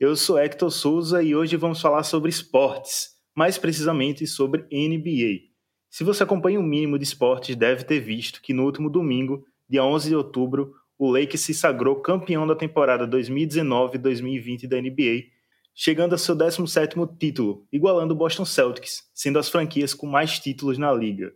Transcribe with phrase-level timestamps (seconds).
[0.00, 5.48] Eu sou Hector Souza e hoje vamos falar sobre esportes, mais precisamente sobre NBA.
[5.90, 9.82] Se você acompanha o mínimo de esportes, deve ter visto que no último domingo, dia
[9.82, 15.32] 11 de outubro, o Lakers se sagrou campeão da temporada 2019-2020 da NBA,
[15.74, 20.78] chegando a seu 17º título, igualando o Boston Celtics, sendo as franquias com mais títulos
[20.78, 21.32] na liga.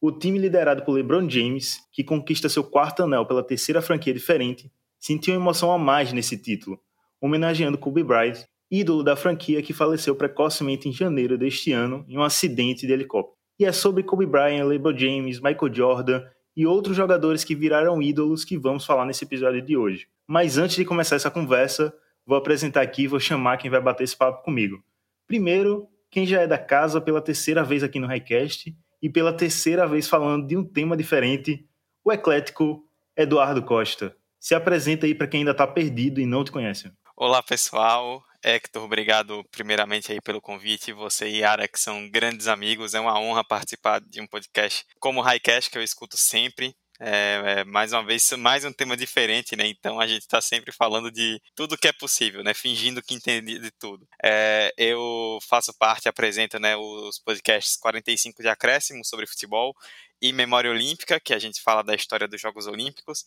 [0.00, 4.72] O time liderado por LeBron James, que conquista seu quarto anel pela terceira franquia diferente,
[4.98, 6.80] sentiu emoção a mais nesse título,
[7.26, 12.22] homenageando Kobe Bryant, ídolo da franquia que faleceu precocemente em janeiro deste ano em um
[12.22, 13.36] acidente de helicóptero.
[13.58, 16.24] E é sobre Kobe Bryant, LeBron James, Michael Jordan
[16.56, 20.08] e outros jogadores que viraram ídolos que vamos falar nesse episódio de hoje.
[20.26, 21.94] Mas antes de começar essa conversa,
[22.26, 24.82] vou apresentar aqui e vou chamar quem vai bater esse papo comigo.
[25.26, 29.86] Primeiro, quem já é da casa pela terceira vez aqui no Highcast e pela terceira
[29.86, 31.66] vez falando de um tema diferente,
[32.04, 32.84] o eclético
[33.16, 34.16] Eduardo Costa.
[34.38, 36.90] Se apresenta aí para quem ainda está perdido e não te conhece.
[37.18, 38.22] Olá, pessoal.
[38.44, 40.92] Hector, obrigado primeiramente aí pelo convite.
[40.92, 45.20] Você e Yara, que são grandes amigos, é uma honra participar de um podcast como
[45.20, 46.76] o Highcast, que eu escuto sempre.
[47.00, 49.66] É, é, mais uma vez, mais um tema diferente, né?
[49.66, 52.52] Então a gente está sempre falando de tudo que é possível, né?
[52.52, 54.06] Fingindo que entende de tudo.
[54.22, 59.74] É, eu faço parte, apresento né, os podcasts 45 de acréscimo sobre futebol
[60.20, 63.24] e Memória Olímpica, que a gente fala da história dos Jogos Olímpicos.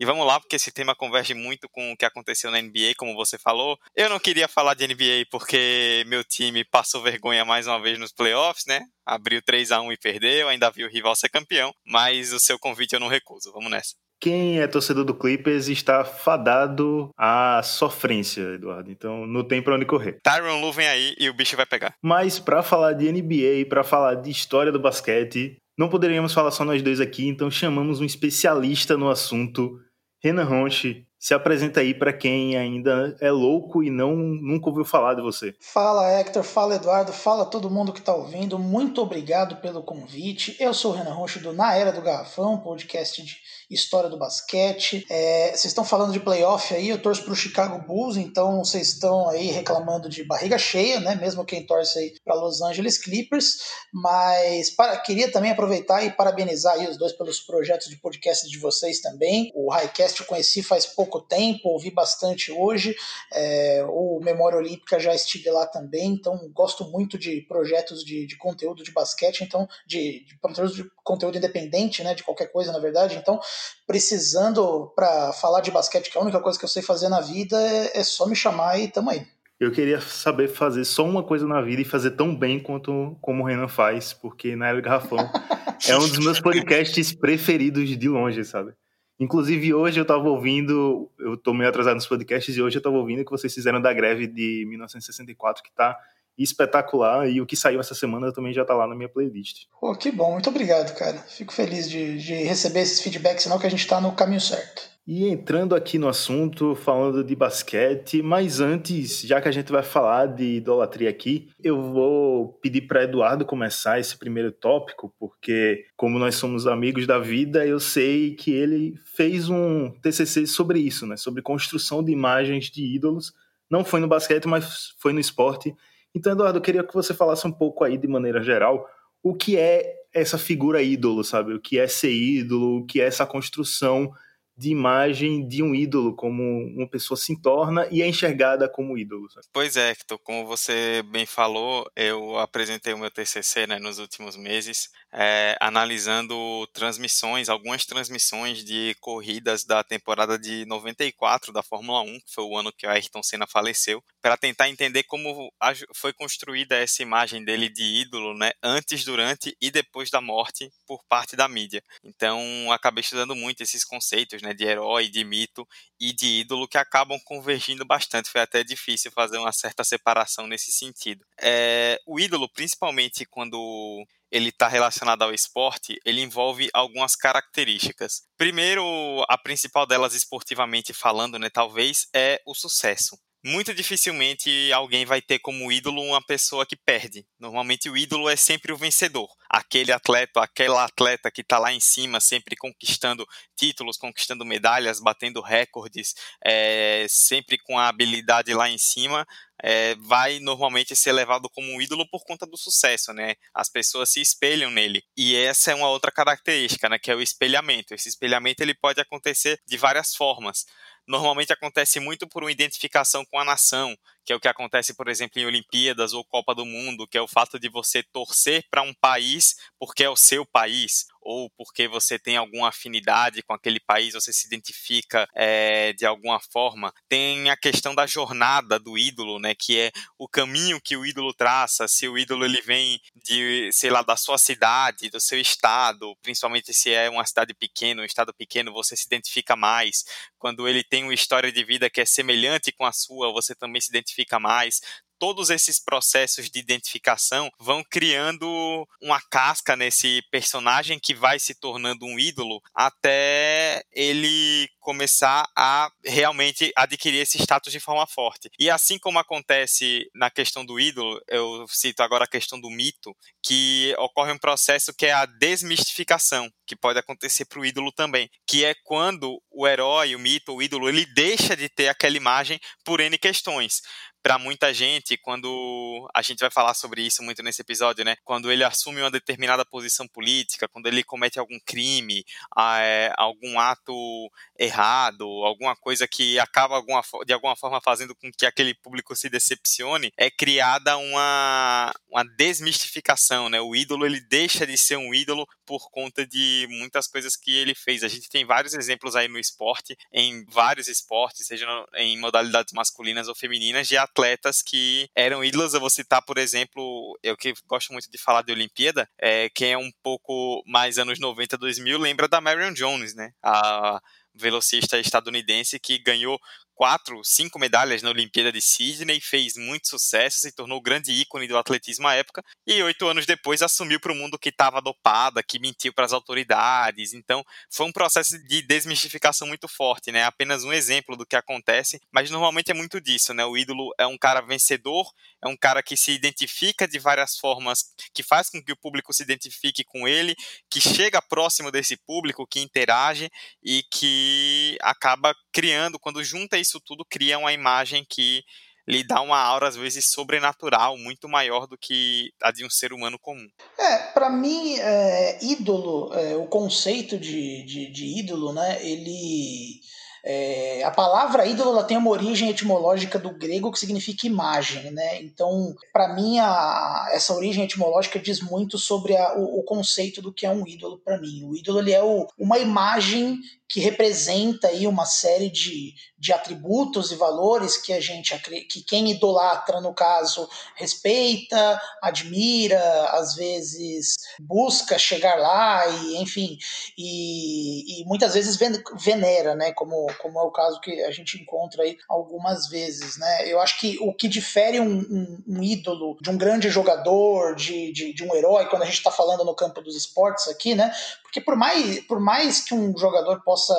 [0.00, 3.14] E vamos lá, porque esse tema converge muito com o que aconteceu na NBA, como
[3.14, 3.76] você falou.
[3.94, 8.10] Eu não queria falar de NBA porque meu time passou vergonha mais uma vez nos
[8.10, 8.80] playoffs, né?
[9.04, 12.58] Abriu 3 a 1 e perdeu, ainda vi o rival ser campeão, mas o seu
[12.58, 13.52] convite eu não recuso.
[13.52, 13.94] Vamos nessa.
[14.18, 18.90] Quem é torcedor do Clippers está fadado à sofrência, Eduardo.
[18.90, 20.18] Então não tem para onde correr.
[20.22, 21.92] Tyron Lu vem aí e o bicho vai pegar.
[22.02, 26.50] Mas para falar de NBA e para falar de história do basquete, não poderíamos falar
[26.50, 29.80] só nós dois aqui, então chamamos um especialista no assunto,
[30.22, 35.14] Renan Ronchi, se apresenta aí para quem ainda é louco e não nunca ouviu falar
[35.14, 35.54] de você.
[35.60, 38.58] Fala Hector, fala Eduardo, fala todo mundo que está ouvindo.
[38.58, 40.56] Muito obrigado pelo convite.
[40.58, 43.36] Eu sou o Renan Ronchi do Na Era do Garrafão, podcast de
[43.70, 45.06] história do basquete.
[45.08, 48.88] É, vocês estão falando de playoff aí, eu torço para o Chicago Bulls, então vocês
[48.88, 51.14] estão aí reclamando de barriga cheia, né?
[51.14, 53.58] Mesmo quem torce aí para Los Angeles Clippers.
[53.92, 58.58] Mas para, queria também aproveitar e parabenizar aí os dois pelos projetos de podcast de
[58.58, 59.52] vocês também.
[59.54, 62.94] O Highcast eu conheci faz pouco tempo, ouvi bastante hoje.
[63.32, 68.36] É, o Memória Olímpica já estive lá também, então gosto muito de projetos de, de
[68.36, 70.40] conteúdo de basquete, então de, de
[70.74, 72.14] de conteúdo independente, né?
[72.14, 73.16] De qualquer coisa, na verdade.
[73.16, 73.40] Então
[73.86, 77.20] precisando para falar de basquete, que é a única coisa que eu sei fazer na
[77.20, 79.26] vida, é, é só me chamar e tamo aí.
[79.58, 83.42] Eu queria saber fazer só uma coisa na vida e fazer tão bem quanto como
[83.42, 85.18] o Renan faz, porque na Era Garrafão
[85.86, 88.72] é um dos meus podcasts preferidos de longe, sabe?
[89.18, 92.96] Inclusive hoje eu tava ouvindo, eu tô meio atrasado nos podcasts e hoje eu tava
[92.96, 95.94] ouvindo que vocês fizeram da greve de 1964, que tá
[96.38, 99.66] espetacular e o que saiu essa semana também já tá lá na minha playlist.
[99.80, 101.18] Pô, que bom, muito obrigado, cara.
[101.18, 104.90] Fico feliz de, de receber esses feedbacks, senão que a gente tá no caminho certo.
[105.12, 109.82] E entrando aqui no assunto, falando de basquete, mas antes, já que a gente vai
[109.82, 116.16] falar de idolatria aqui, eu vou pedir para Eduardo começar esse primeiro tópico, porque como
[116.16, 121.16] nós somos amigos da vida, eu sei que ele fez um TCC sobre isso, né,
[121.16, 123.32] sobre construção de imagens de ídolos.
[123.68, 125.74] Não foi no basquete, mas foi no esporte.
[126.14, 128.88] Então, Eduardo, eu queria que você falasse um pouco aí de maneira geral
[129.22, 131.54] o que é essa figura ídolo, sabe?
[131.54, 134.12] O que é ser ídolo, o que é essa construção
[134.60, 136.42] de imagem de um ídolo, como
[136.76, 139.26] uma pessoa se torna e é enxergada como ídolo.
[139.54, 144.36] Pois é, Hector, como você bem falou, eu apresentei o meu TCC né, nos últimos
[144.36, 152.20] meses, é, analisando transmissões, algumas transmissões de corridas da temporada de 94 da Fórmula 1,
[152.20, 155.50] que foi o ano que o Ayrton Senna faleceu, para tentar entender como
[155.94, 161.02] foi construída essa imagem dele de ídolo, né, antes, durante e depois da morte por
[161.08, 161.82] parte da mídia.
[162.04, 162.38] Então,
[162.70, 165.66] acabei estudando muito esses conceitos, né, né, de herói, de mito
[165.98, 168.30] e de ídolo que acabam convergindo bastante.
[168.30, 171.24] Foi até difícil fazer uma certa separação nesse sentido.
[171.40, 178.22] É, o ídolo, principalmente quando ele está relacionado ao esporte, ele envolve algumas características.
[178.36, 178.84] Primeiro,
[179.28, 183.18] a principal delas esportivamente falando, né, talvez, é o sucesso.
[183.44, 187.26] Muito dificilmente alguém vai ter como ídolo uma pessoa que perde.
[187.38, 189.28] Normalmente o ídolo é sempre o vencedor.
[189.48, 193.26] Aquele atleta, aquela atleta que está lá em cima, sempre conquistando
[193.56, 196.14] títulos, conquistando medalhas, batendo recordes,
[196.44, 199.26] é, sempre com a habilidade lá em cima,
[199.62, 203.34] é, vai normalmente ser levado como um ídolo por conta do sucesso, né?
[203.54, 205.02] As pessoas se espelham nele.
[205.16, 206.98] E essa é uma outra característica, né?
[206.98, 207.94] Que é o espelhamento.
[207.94, 210.64] Esse espelhamento ele pode acontecer de várias formas
[211.10, 215.08] normalmente acontece muito por uma identificação com a nação, que é o que acontece, por
[215.08, 218.82] exemplo, em Olimpíadas ou Copa do Mundo, que é o fato de você torcer para
[218.82, 223.80] um país porque é o seu país, ou porque você tem alguma afinidade com aquele
[223.80, 226.92] país, você se identifica é, de alguma forma.
[227.08, 231.32] Tem a questão da jornada do ídolo, né, que é o caminho que o ídolo
[231.32, 236.16] traça, se o ídolo ele vem de, sei lá, da sua cidade, do seu estado,
[236.22, 240.04] principalmente se é uma cidade pequena, um estado pequeno, você se identifica mais.
[240.38, 243.80] Quando ele tem uma história de vida que é semelhante com a sua, você também
[243.80, 244.80] se identifica identifica mais,
[245.20, 252.06] todos esses processos de identificação vão criando uma casca nesse personagem que vai se tornando
[252.06, 258.50] um ídolo até ele começar a realmente adquirir esse status de forma forte.
[258.58, 263.14] E assim como acontece na questão do ídolo, eu cito agora a questão do mito,
[263.44, 268.30] que ocorre um processo que é a desmistificação, que pode acontecer para o ídolo também,
[268.46, 272.58] que é quando o herói, o mito, o ídolo, ele deixa de ter aquela imagem
[272.82, 273.82] por N questões
[274.22, 278.16] para muita gente, quando a gente vai falar sobre isso muito nesse episódio, né?
[278.24, 282.24] Quando ele assume uma determinada posição política, quando ele comete algum crime,
[282.58, 286.82] é, algum ato errado, alguma coisa que acaba
[287.26, 293.48] de alguma forma fazendo com que aquele público se decepcione, é criada uma, uma desmistificação,
[293.48, 293.60] né?
[293.60, 297.76] O ídolo ele deixa de ser um ídolo por conta de muitas coisas que ele
[297.76, 298.02] fez.
[298.02, 301.64] A gente tem vários exemplos aí no esporte, em vários esportes, seja
[301.94, 305.72] em modalidades masculinas ou femininas, de atletas que eram ídolos.
[305.72, 309.70] Eu vou citar, por exemplo, eu que gosto muito de falar de Olimpíada, é, quem
[309.70, 313.32] é um pouco mais anos 90, 2000, lembra da Marion Jones, né?
[313.40, 314.00] A
[314.34, 316.40] velocista estadunidense que ganhou
[316.80, 321.58] quatro, cinco medalhas na Olimpíada de Sydney, fez muito sucesso, se tornou grande ícone do
[321.58, 325.58] atletismo à época, e oito anos depois assumiu para o mundo que estava dopada, que
[325.58, 327.12] mentiu para as autoridades.
[327.12, 330.24] Então, foi um processo de desmistificação muito forte, né?
[330.24, 333.44] Apenas um exemplo do que acontece, mas normalmente é muito disso, né?
[333.44, 335.12] O ídolo é um cara vencedor,
[335.44, 339.12] é um cara que se identifica de várias formas, que faz com que o público
[339.12, 340.34] se identifique com ele,
[340.70, 343.30] que chega próximo desse público, que interage
[343.62, 348.44] e que acaba criando, quando junta isso isso tudo cria uma imagem que
[348.86, 352.92] lhe dá uma aura, às vezes, sobrenatural, muito maior do que a de um ser
[352.92, 353.46] humano comum.
[353.78, 359.80] É, para mim, é, ídolo, é, o conceito de, de, de, ídolo, né, ele
[360.24, 365.22] é, a palavra ídolo ela tem uma origem etimológica do grego que significa imagem, né?
[365.22, 370.32] Então, para mim, a, essa origem etimológica diz muito sobre a, o, o, conceito do
[370.32, 371.44] que é um ídolo para mim.
[371.44, 373.38] O ídolo ele é o, uma imagem
[373.70, 378.36] que representa aí uma série de, de atributos e valores que a gente
[378.68, 382.80] que quem idolatra no caso respeita, admira,
[383.12, 386.58] às vezes busca chegar lá e enfim
[386.98, 388.58] e, e muitas vezes
[388.98, 389.72] venera, né?
[389.72, 393.48] Como, como é o caso que a gente encontra aí algumas vezes, né?
[393.48, 397.92] Eu acho que o que difere um, um, um ídolo de um grande jogador, de,
[397.92, 400.92] de, de um herói, quando a gente está falando no campo dos esportes aqui, né?
[401.30, 403.74] Porque por mais, por mais que um jogador possa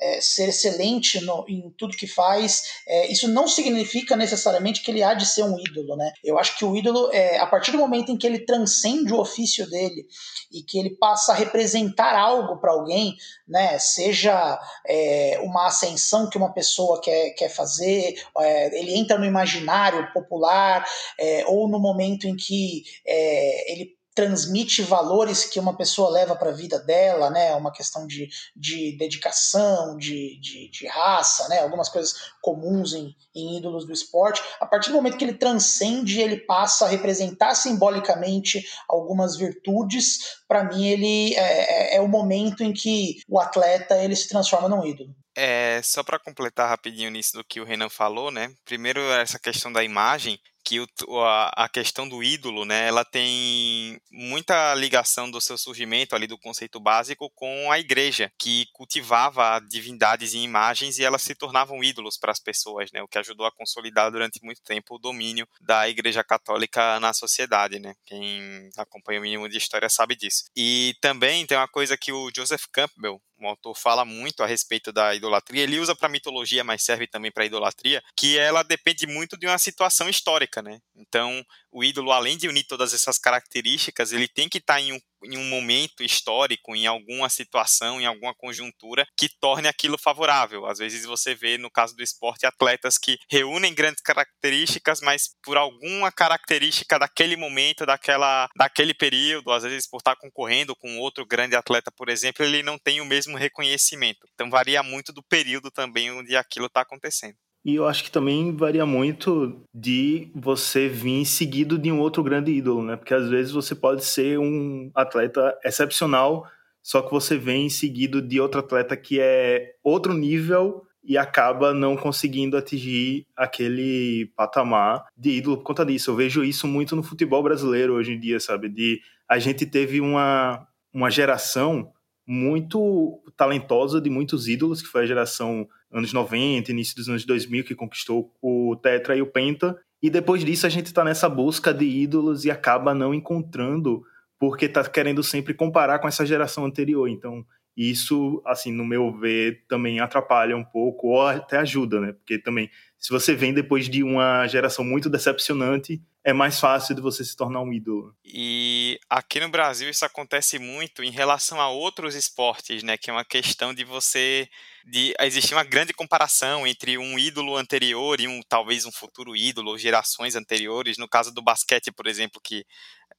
[0.00, 5.02] é, ser excelente no, em tudo que faz, é, isso não significa necessariamente que ele
[5.02, 6.12] há de ser um ídolo, né?
[6.24, 9.20] Eu acho que o ídolo, é, a partir do momento em que ele transcende o
[9.20, 10.06] ofício dele
[10.50, 13.14] e que ele passa a representar algo para alguém,
[13.46, 13.78] né?
[13.78, 20.10] Seja é, uma ascensão que uma pessoa quer, quer fazer, é, ele entra no imaginário
[20.14, 20.86] popular,
[21.20, 26.54] é, ou no momento em que ele transmite valores que uma pessoa leva para a
[26.54, 27.54] vida dela, né?
[27.54, 31.60] Uma questão de, de dedicação, de, de, de raça, né?
[31.60, 34.42] Algumas coisas comuns em, em ídolos do esporte.
[34.60, 40.42] A partir do momento que ele transcende, ele passa a representar simbolicamente algumas virtudes.
[40.46, 44.68] Para mim, ele é, é, é o momento em que o atleta ele se transforma
[44.68, 45.14] num ídolo.
[45.36, 48.54] É, só para completar rapidinho nisso do que o Renan falou, né?
[48.64, 54.00] Primeiro essa questão da imagem, que o, a, a, questão do ídolo, né, ela tem
[54.10, 60.32] muita ligação do seu surgimento ali do conceito básico com a igreja, que cultivava divindades
[60.32, 63.52] e imagens e elas se tornavam ídolos para as pessoas, né, o que ajudou a
[63.52, 69.22] consolidar durante muito tempo o domínio da igreja católica na sociedade, né, quem acompanha o
[69.22, 70.44] mínimo de história sabe disso.
[70.56, 74.92] E também tem uma coisa que o Joseph Campbell, o autor fala muito a respeito
[74.92, 75.62] da idolatria.
[75.62, 79.58] Ele usa para mitologia, mas serve também para idolatria, que ela depende muito de uma
[79.58, 80.80] situação histórica, né?
[80.96, 84.92] Então, o ídolo, além de unir todas essas características, ele tem que estar tá em
[84.92, 90.66] um, em um momento histórico, em alguma situação, em alguma conjuntura que torne aquilo favorável.
[90.66, 95.56] Às vezes você vê, no caso do esporte, atletas que reúnem grandes características, mas por
[95.56, 101.56] alguma característica daquele momento, daquela, daquele período, às vezes por estar concorrendo com outro grande
[101.56, 104.28] atleta, por exemplo, ele não tem o mesmo reconhecimento.
[104.32, 107.36] Então varia muito do período também onde aquilo está acontecendo.
[107.64, 112.52] E eu acho que também varia muito de você vir seguido de um outro grande
[112.52, 112.94] ídolo, né?
[112.94, 116.46] Porque às vezes você pode ser um atleta excepcional,
[116.82, 121.96] só que você vem seguido de outro atleta que é outro nível e acaba não
[121.96, 126.10] conseguindo atingir aquele patamar de ídolo por conta disso.
[126.10, 128.68] Eu vejo isso muito no futebol brasileiro hoje em dia, sabe?
[128.68, 131.90] De a gente teve uma, uma geração
[132.26, 137.64] muito talentosa de muitos ídolos, que foi a geração anos 90, início dos anos 2000,
[137.64, 139.78] que conquistou o Tetra e o Penta.
[140.02, 144.02] E depois disso a gente está nessa busca de ídolos e acaba não encontrando,
[144.38, 147.08] porque está querendo sempre comparar com essa geração anterior.
[147.08, 152.12] Então, isso, assim, no meu ver, também atrapalha um pouco, ou até ajuda, né?
[152.12, 157.02] Porque também, se você vem depois de uma geração muito decepcionante, é mais fácil de
[157.02, 158.16] você se tornar um ídolo.
[158.24, 162.96] E aqui no Brasil isso acontece muito em relação a outros esportes, né?
[162.96, 164.48] Que é uma questão de você
[164.86, 169.70] de existir uma grande comparação entre um ídolo anterior e um talvez um futuro ídolo
[169.70, 170.96] ou gerações anteriores.
[170.96, 172.64] No caso do basquete, por exemplo, que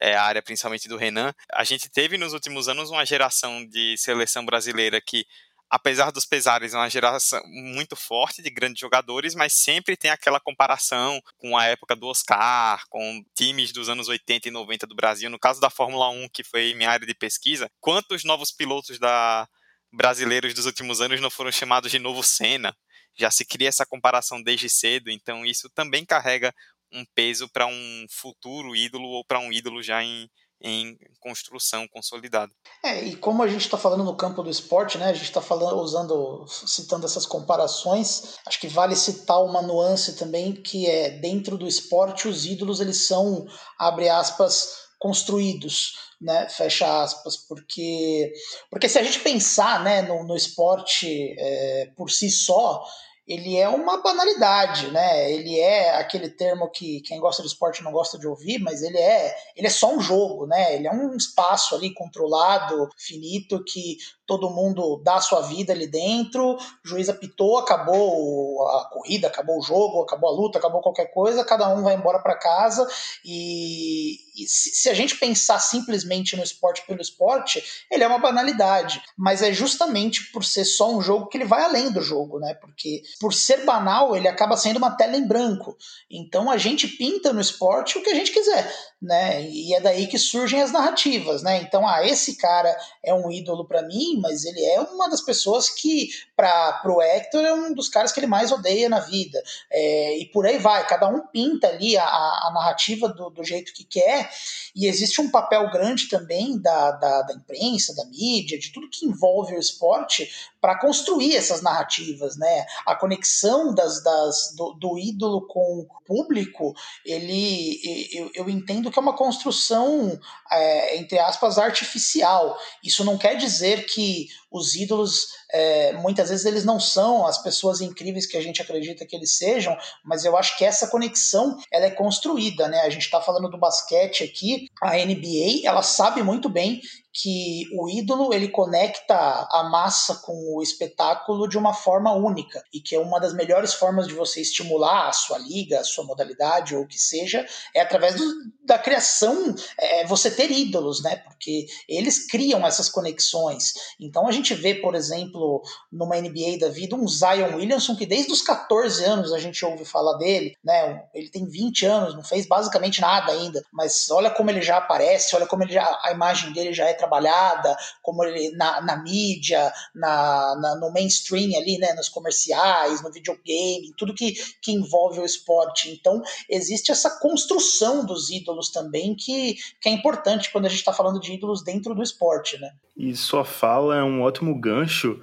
[0.00, 3.96] é a área principalmente do Renan, a gente teve nos últimos anos uma geração de
[3.96, 5.24] seleção brasileira que
[5.68, 10.40] apesar dos pesares, é uma geração muito forte de grandes jogadores, mas sempre tem aquela
[10.40, 15.28] comparação com a época do Oscar, com times dos anos 80 e 90 do Brasil.
[15.28, 19.48] No caso da Fórmula 1, que foi minha área de pesquisa, quantos novos pilotos da
[19.92, 22.76] brasileiros dos últimos anos não foram chamados de novo Senna?
[23.18, 26.54] Já se cria essa comparação desde cedo, então isso também carrega
[26.92, 30.28] um peso para um futuro ídolo ou para um ídolo já em,
[30.60, 32.52] em construção consolidada.
[32.84, 35.42] É, e como a gente está falando no campo do esporte, né, a gente está
[35.42, 41.58] falando, usando, citando essas comparações, acho que vale citar uma nuance também que é dentro
[41.58, 43.46] do esporte os ídolos eles são
[43.78, 48.32] abre aspas construídos, né, fecha aspas, porque
[48.70, 52.82] porque se a gente pensar, né, no, no esporte é, por si só
[53.26, 55.32] ele é uma banalidade, né?
[55.32, 58.98] Ele é aquele termo que quem gosta de esporte não gosta de ouvir, mas ele
[58.98, 60.76] é, ele é só um jogo, né?
[60.76, 65.86] Ele é um espaço ali controlado, finito, que todo mundo dá a sua vida ali
[65.86, 71.06] dentro, o juiz apitou, acabou a corrida, acabou o jogo, acabou a luta, acabou qualquer
[71.06, 72.86] coisa, cada um vai embora para casa
[73.24, 78.18] e, e se, se, a gente pensar simplesmente no esporte pelo esporte, ele é uma
[78.18, 82.38] banalidade, mas é justamente por ser só um jogo que ele vai além do jogo,
[82.38, 82.54] né?
[82.54, 85.76] Porque por ser banal, ele acaba sendo uma tela em branco.
[86.10, 89.42] Então a gente pinta no esporte o que a gente quiser, né?
[89.48, 91.62] E é daí que surgem as narrativas, né?
[91.62, 95.68] Então, ah, esse cara é um ídolo para mim, mas ele é uma das pessoas
[95.68, 99.42] que, para o Hector, é um dos caras que ele mais odeia na vida.
[99.70, 103.72] É, e por aí vai, cada um pinta ali a, a narrativa do, do, jeito
[103.72, 104.30] que quer,
[104.74, 109.06] e existe um papel grande também da, da, da imprensa, da mídia, de tudo que
[109.06, 112.66] envolve o esporte, para construir essas narrativas, né?
[112.84, 116.74] A conexão das, das do, do, ídolo com o público,
[117.04, 117.80] ele
[118.12, 120.18] eu, eu entendo que é uma construção
[120.50, 122.58] é, entre aspas artificial.
[122.82, 127.80] Isso não quer dizer que os ídolos é, muitas vezes eles não são as pessoas
[127.80, 131.86] incríveis que a gente acredita que eles sejam, mas eu acho que essa conexão ela
[131.86, 132.80] é construída, né?
[132.80, 136.80] A gente está falando do basquete aqui, a NBA ela sabe muito bem
[137.18, 139.16] que o ídolo ele conecta
[139.50, 143.72] a massa com o espetáculo de uma forma única e que é uma das melhores
[143.72, 147.80] formas de você estimular a sua liga, a sua modalidade ou o que seja é
[147.80, 148.24] através do,
[148.64, 151.16] da criação, é, é você ter ídolos, né?
[151.16, 153.72] Porque eles criam essas conexões.
[153.98, 158.30] Então a gente vê, por exemplo, numa NBA da vida, um Zion Williamson que desde
[158.30, 161.02] os 14 anos a gente ouve falar dele, né?
[161.14, 165.34] Ele tem 20 anos, não fez basicamente nada ainda, mas olha como ele já aparece,
[165.34, 169.72] olha como ele já, a imagem dele já é trabalhada, como ele na, na mídia,
[169.94, 175.24] na, na, no mainstream ali, né, nos comerciais, no videogame, tudo que, que envolve o
[175.24, 175.90] esporte.
[175.90, 180.92] Então, existe essa construção dos ídolos também que, que é importante quando a gente está
[180.92, 182.70] falando de ídolos dentro do esporte, né?
[182.96, 185.22] E sua fala é um ótimo gancho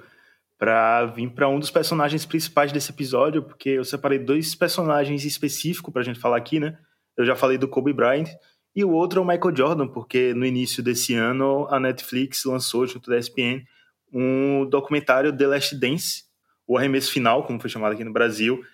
[0.58, 5.92] para vir para um dos personagens principais desse episódio, porque eu separei dois personagens específicos
[5.92, 6.78] para a gente falar aqui, né?
[7.16, 8.28] Eu já falei do Kobe Bryant,
[8.74, 12.86] e o outro é o Michael Jordan, porque no início desse ano a Netflix lançou,
[12.86, 13.64] junto da ESPN,
[14.12, 16.24] um documentário The Last Dance,
[16.66, 18.64] o arremesso final, como foi chamado aqui no Brasil,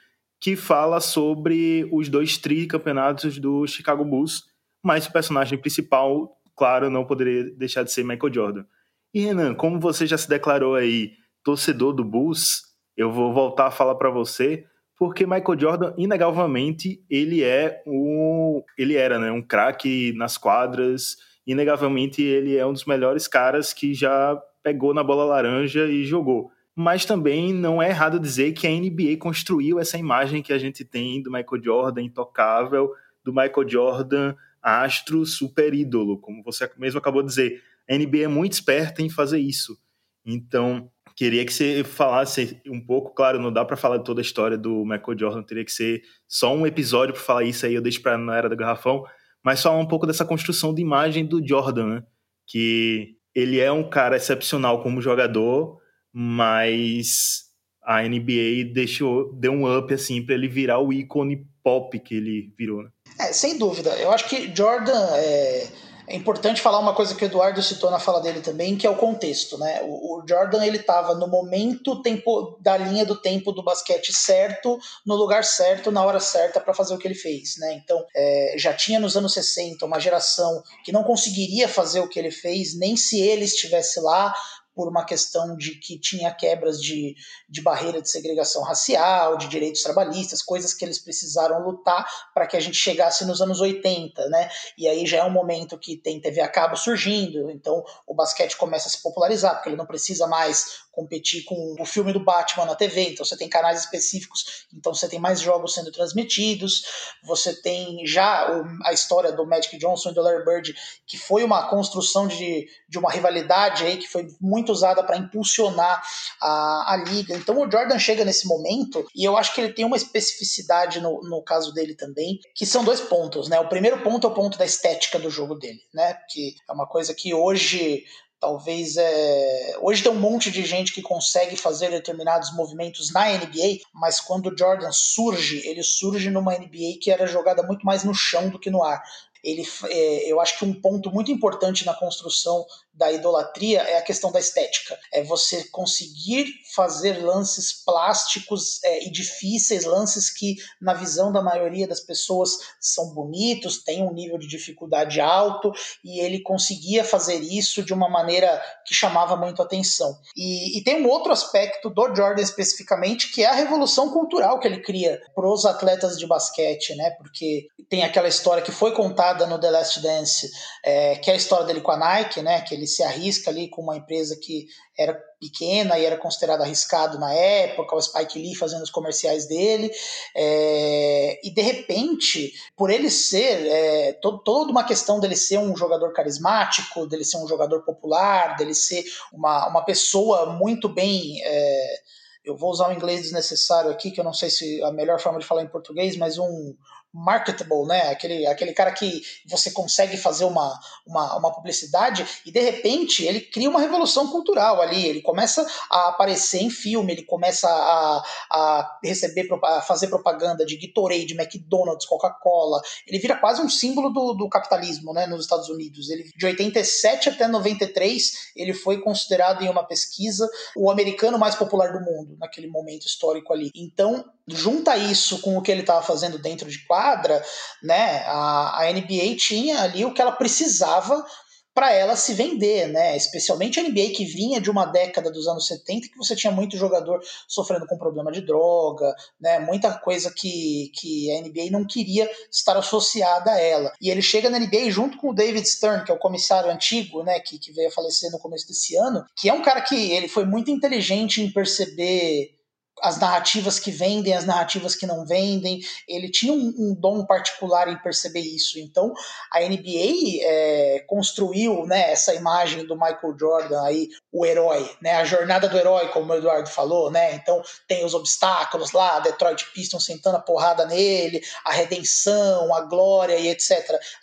[0.40, 4.44] que fala sobre os dois tricampeonatos do Chicago Bulls,
[4.82, 8.64] mas o personagem principal, claro, não poderia deixar de ser Michael Jordan.
[9.12, 11.12] E Renan, como você já se declarou aí
[11.44, 12.62] torcedor do Bulls,
[12.96, 14.64] eu vou voltar a falar para você,
[15.00, 21.16] porque Michael Jordan, inegavelmente, ele é um, ele era, né, um craque nas quadras,
[21.46, 26.50] inegavelmente ele é um dos melhores caras que já pegou na bola laranja e jogou
[26.80, 30.82] mas também não é errado dizer que a NBA construiu essa imagem que a gente
[30.82, 32.90] tem do Michael Jordan intocável,
[33.22, 37.62] do Michael Jordan astro super ídolo, como você mesmo acabou de dizer.
[37.88, 39.78] A NBA é muito esperta em fazer isso.
[40.24, 40.90] Então,
[41.20, 44.86] queria que você falasse um pouco, claro, não dá para falar toda a história do
[44.86, 48.16] Michael Jordan, teria que ser só um episódio para falar isso aí, eu deixo para
[48.16, 49.04] na era do garrafão,
[49.44, 52.02] mas falar um pouco dessa construção de imagem do Jordan, né?
[52.48, 55.76] Que ele é um cara excepcional como jogador,
[56.10, 57.42] mas
[57.84, 62.50] a NBA deixou, deu um up assim para ele virar o ícone pop que ele
[62.56, 62.82] virou.
[62.82, 62.88] Né?
[63.20, 63.90] É, sem dúvida.
[63.96, 65.68] Eu acho que Jordan é,
[66.10, 68.90] é, importante falar uma coisa que o Eduardo citou na fala dele também, que é
[68.90, 69.80] o contexto, né?
[69.82, 74.78] O, o Jordan ele estava no momento tempo da linha do tempo do basquete certo,
[75.06, 77.74] no lugar certo, na hora certa para fazer o que ele fez, né?
[77.74, 82.18] Então é, já tinha nos anos 60 uma geração que não conseguiria fazer o que
[82.18, 84.34] ele fez, nem se ele estivesse lá
[84.74, 87.14] por uma questão de que tinha quebras de,
[87.48, 92.56] de barreira de segregação racial, de direitos trabalhistas, coisas que eles precisaram lutar para que
[92.56, 94.48] a gente chegasse nos anos 80, né?
[94.78, 98.56] E aí já é um momento que tem TV a cabo surgindo, então o basquete
[98.56, 102.66] começa a se popularizar, porque ele não precisa mais competir com o filme do Batman
[102.66, 106.82] na TV, então você tem canais específicos, então você tem mais jogos sendo transmitidos,
[107.24, 108.48] você tem já
[108.84, 110.74] a história do Magic Johnson e do Larry Bird,
[111.06, 116.02] que foi uma construção de, de uma rivalidade aí que foi muito usada para impulsionar
[116.40, 117.34] a, a liga.
[117.34, 121.20] Então o Jordan chega nesse momento e eu acho que ele tem uma especificidade no,
[121.22, 123.58] no caso dele também, que são dois pontos, né?
[123.60, 126.16] O primeiro ponto é o ponto da estética do jogo dele, né?
[126.28, 128.04] Que é uma coisa que hoje
[128.40, 129.76] Talvez é...
[129.82, 134.46] hoje tem um monte de gente que consegue fazer determinados movimentos na NBA, mas quando
[134.46, 138.58] o Jordan surge, ele surge numa NBA que era jogada muito mais no chão do
[138.58, 139.02] que no ar.
[139.44, 144.02] Ele, é, eu acho que um ponto muito importante na construção da idolatria é a
[144.02, 144.98] questão da estética.
[145.12, 151.86] É você conseguir fazer lances plásticos é, e difíceis, lances que, na visão da maioria
[151.86, 152.50] das pessoas,
[152.80, 155.72] são bonitos, têm um nível de dificuldade alto,
[156.04, 160.18] e ele conseguia fazer isso de uma maneira que chamava muito atenção.
[160.36, 164.66] E, e tem um outro aspecto do Jordan especificamente, que é a revolução cultural que
[164.66, 167.10] ele cria para os atletas de basquete, né?
[167.10, 170.50] Porque tem aquela história que foi contada no The Last Dance,
[170.84, 172.60] é, que é a história dele com a Nike, né?
[172.62, 174.66] Que ele se arrisca ali com uma empresa que
[174.98, 179.90] era pequena e era considerado arriscado na época, o Spike Lee fazendo os comerciais dele,
[180.36, 185.76] é, e de repente, por ele ser, é, todo, toda uma questão dele ser um
[185.76, 191.40] jogador carismático, dele ser um jogador popular, dele ser uma, uma pessoa muito bem.
[191.42, 192.00] É,
[192.44, 195.38] eu vou usar um inglês desnecessário aqui, que eu não sei se a melhor forma
[195.38, 196.74] de falar em português, mas um,
[197.12, 198.10] marketable, né?
[198.10, 203.40] Aquele, aquele cara que você consegue fazer uma, uma, uma, publicidade e de repente ele
[203.40, 205.06] cria uma revolução cultural ali.
[205.06, 210.76] Ele começa a aparecer em filme, ele começa a, a receber, a fazer propaganda de
[210.76, 212.80] Gatorade, McDonald's, Coca-Cola.
[213.06, 215.26] Ele vira quase um símbolo do, do capitalismo, né?
[215.26, 216.10] Nos Estados Unidos.
[216.10, 221.92] Ele, de 87 até 93, ele foi considerado em uma pesquisa o americano mais popular
[221.92, 223.70] do mundo naquele momento histórico ali.
[223.74, 227.42] Então, junta isso com o que ele estava fazendo dentro de quadra,
[227.82, 228.22] né?
[228.26, 231.24] A, a NBA tinha ali o que ela precisava
[231.72, 233.16] para ela se vender, né?
[233.16, 236.76] Especialmente a NBA que vinha de uma década dos anos 70 que você tinha muito
[236.76, 239.60] jogador sofrendo com problema de droga, né?
[239.60, 243.92] Muita coisa que, que a NBA não queria estar associada a ela.
[244.00, 247.22] E ele chega na NBA junto com o David Stern, que é o comissário antigo,
[247.22, 247.38] né?
[247.40, 250.28] Que, que veio a falecer no começo desse ano, que é um cara que ele
[250.28, 252.59] foi muito inteligente em perceber
[253.02, 255.80] as narrativas que vendem, as narrativas que não vendem.
[256.08, 258.78] Ele tinha um, um dom particular em perceber isso.
[258.78, 259.12] Então,
[259.52, 265.24] a NBA é, construiu né, essa imagem do Michael Jordan aí, o herói, né, a
[265.24, 267.34] jornada do herói, como o Eduardo falou, né?
[267.34, 273.36] Então, tem os obstáculos lá, Detroit Pistons sentando a porrada nele, a redenção, a glória
[273.36, 273.70] e etc.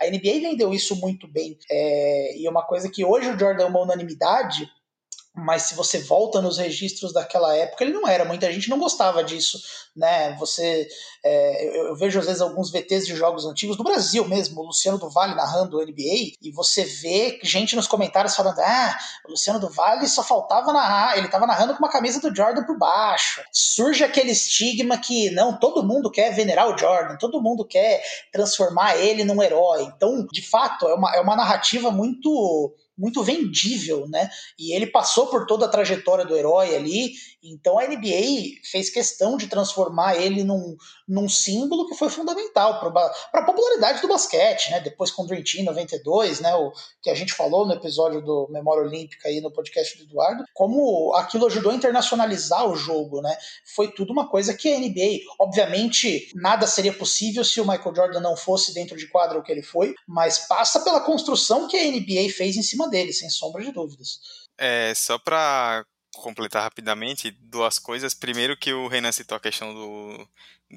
[0.01, 1.57] A NBA vendeu isso muito bem.
[1.69, 4.69] É, e é uma coisa que hoje o Jordan é uma unanimidade
[5.38, 8.26] mas se você volta nos registros daquela época, ele não era.
[8.26, 9.62] Muita gente não gostava disso,
[9.95, 10.36] né?
[10.39, 10.88] Você,
[11.23, 14.65] é, eu, eu, vejo às vezes alguns VTs de jogos antigos do Brasil mesmo, o
[14.65, 18.97] Luciano do Vale narrando o NBA, e você vê gente nos comentários falando: ah,
[19.28, 22.63] o Luciano do Vale só faltava narrar, ele estava narrando com uma camisa do Jordan
[22.63, 23.43] por baixo.
[23.52, 28.97] Surge aquele estigma que não, todo mundo quer venerar o Jordan, todo mundo quer transformar
[28.97, 29.84] ele num herói.
[29.84, 34.29] Então, de fato, é uma, é uma narrativa muito muito vendível, né?
[34.57, 37.13] E ele passou por toda a trajetória do herói ali,
[37.51, 40.75] então a NBA fez questão de transformar ele num,
[41.07, 44.79] num símbolo que foi fundamental para a popularidade do basquete, né?
[44.79, 46.53] Depois com o Dream Team 92, né?
[46.55, 50.43] O que a gente falou no episódio do Memória Olímpica aí no podcast do Eduardo,
[50.53, 53.36] como aquilo ajudou a internacionalizar o jogo, né?
[53.75, 58.19] Foi tudo uma coisa que a NBA, obviamente, nada seria possível se o Michael Jordan
[58.19, 61.91] não fosse dentro de quadra o que ele foi, mas passa pela construção que a
[61.91, 64.19] NBA fez em cima dele, sem sombra de dúvidas.
[64.57, 65.86] É, só para
[66.21, 68.13] completar rapidamente duas coisas.
[68.13, 70.30] Primeiro que o Renan citou a questão do,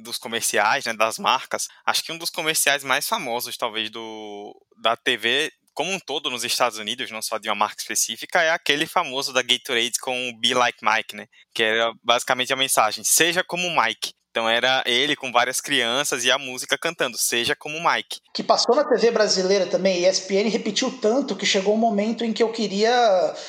[0.03, 1.69] dos comerciais, né, das marcas.
[1.85, 6.45] Acho que um dos comerciais mais famosos, talvez, do, da TV como um todo nos
[6.45, 10.39] Estados Unidos, não só de uma marca específica, é aquele famoso da Gatorade com o
[10.39, 11.27] Be Like Mike, né?
[11.55, 14.13] Que era basicamente a mensagem: seja como Mike.
[14.31, 18.21] Então era ele com várias crianças e a música cantando, seja como Mike.
[18.33, 22.33] Que passou na TV brasileira também, e ESPN repetiu tanto que chegou um momento em
[22.33, 22.91] que eu queria.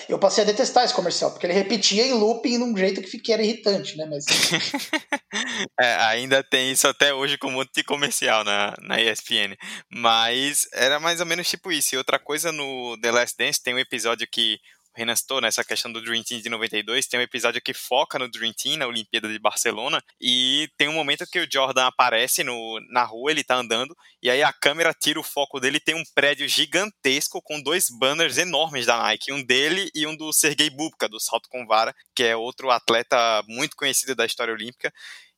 [0.10, 3.34] Eu passei a detestar esse comercial, porque ele repetia em looping num jeito que fiquei
[3.34, 4.08] era irritante, né?
[4.10, 4.26] Mas.
[5.80, 9.56] é, ainda tem isso até hoje com um monte de comercial na, na ESPN.
[9.90, 11.94] Mas era mais ou menos tipo isso.
[11.94, 14.60] E outra coisa no The Last Dance tem um episódio que
[14.94, 18.30] Renan citou, nessa questão do Dream Team de 92, tem um episódio que foca no
[18.30, 22.80] Dream Team, na Olimpíada de Barcelona, e tem um momento que o Jordan aparece no,
[22.90, 26.04] na rua, ele tá andando, e aí a câmera tira o foco dele tem um
[26.14, 31.08] prédio gigantesco com dois banners enormes da Nike, um dele e um do Sergei Bubka,
[31.08, 34.94] do salto com vara, que é outro atleta muito conhecido da história olímpica,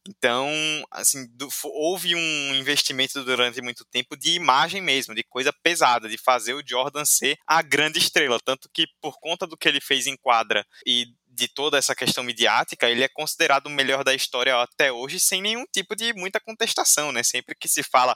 [0.07, 0.51] então,
[0.91, 6.17] assim, do, houve um investimento durante muito tempo de imagem mesmo, de coisa pesada, de
[6.17, 8.37] fazer o Jordan ser a grande estrela.
[8.43, 12.23] Tanto que, por conta do que ele fez em quadra e de toda essa questão
[12.23, 16.39] midiática, ele é considerado o melhor da história até hoje, sem nenhum tipo de muita
[16.39, 17.23] contestação, né?
[17.23, 18.15] Sempre que se fala,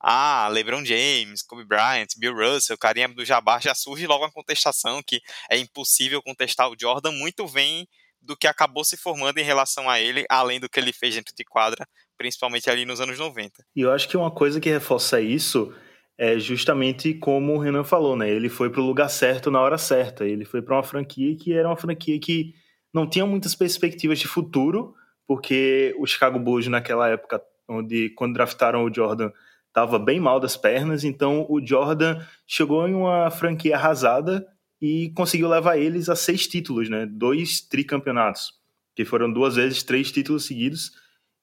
[0.00, 5.02] ah, LeBron James, Kobe Bryant, Bill Russell, Kareem do Jabbar, já surge logo uma contestação
[5.02, 7.88] que é impossível contestar o Jordan, muito vem
[8.28, 11.34] do que acabou se formando em relação a ele, além do que ele fez dentro
[11.34, 11.88] de quadra,
[12.18, 13.64] principalmente ali nos anos 90.
[13.74, 15.74] E eu acho que uma coisa que reforça isso
[16.18, 18.28] é justamente como o Renan falou, né?
[18.28, 20.26] Ele foi para o lugar certo na hora certa.
[20.26, 22.54] Ele foi para uma franquia que era uma franquia que
[22.92, 24.94] não tinha muitas perspectivas de futuro,
[25.26, 29.30] porque o Chicago Bulls naquela época, onde quando draftaram o Jordan,
[29.68, 34.44] estava bem mal das pernas, então o Jordan chegou em uma franquia arrasada
[34.80, 37.06] e conseguiu levar eles a seis títulos, né?
[37.06, 38.52] Dois tricampeonatos,
[38.94, 40.92] que foram duas vezes três títulos seguidos.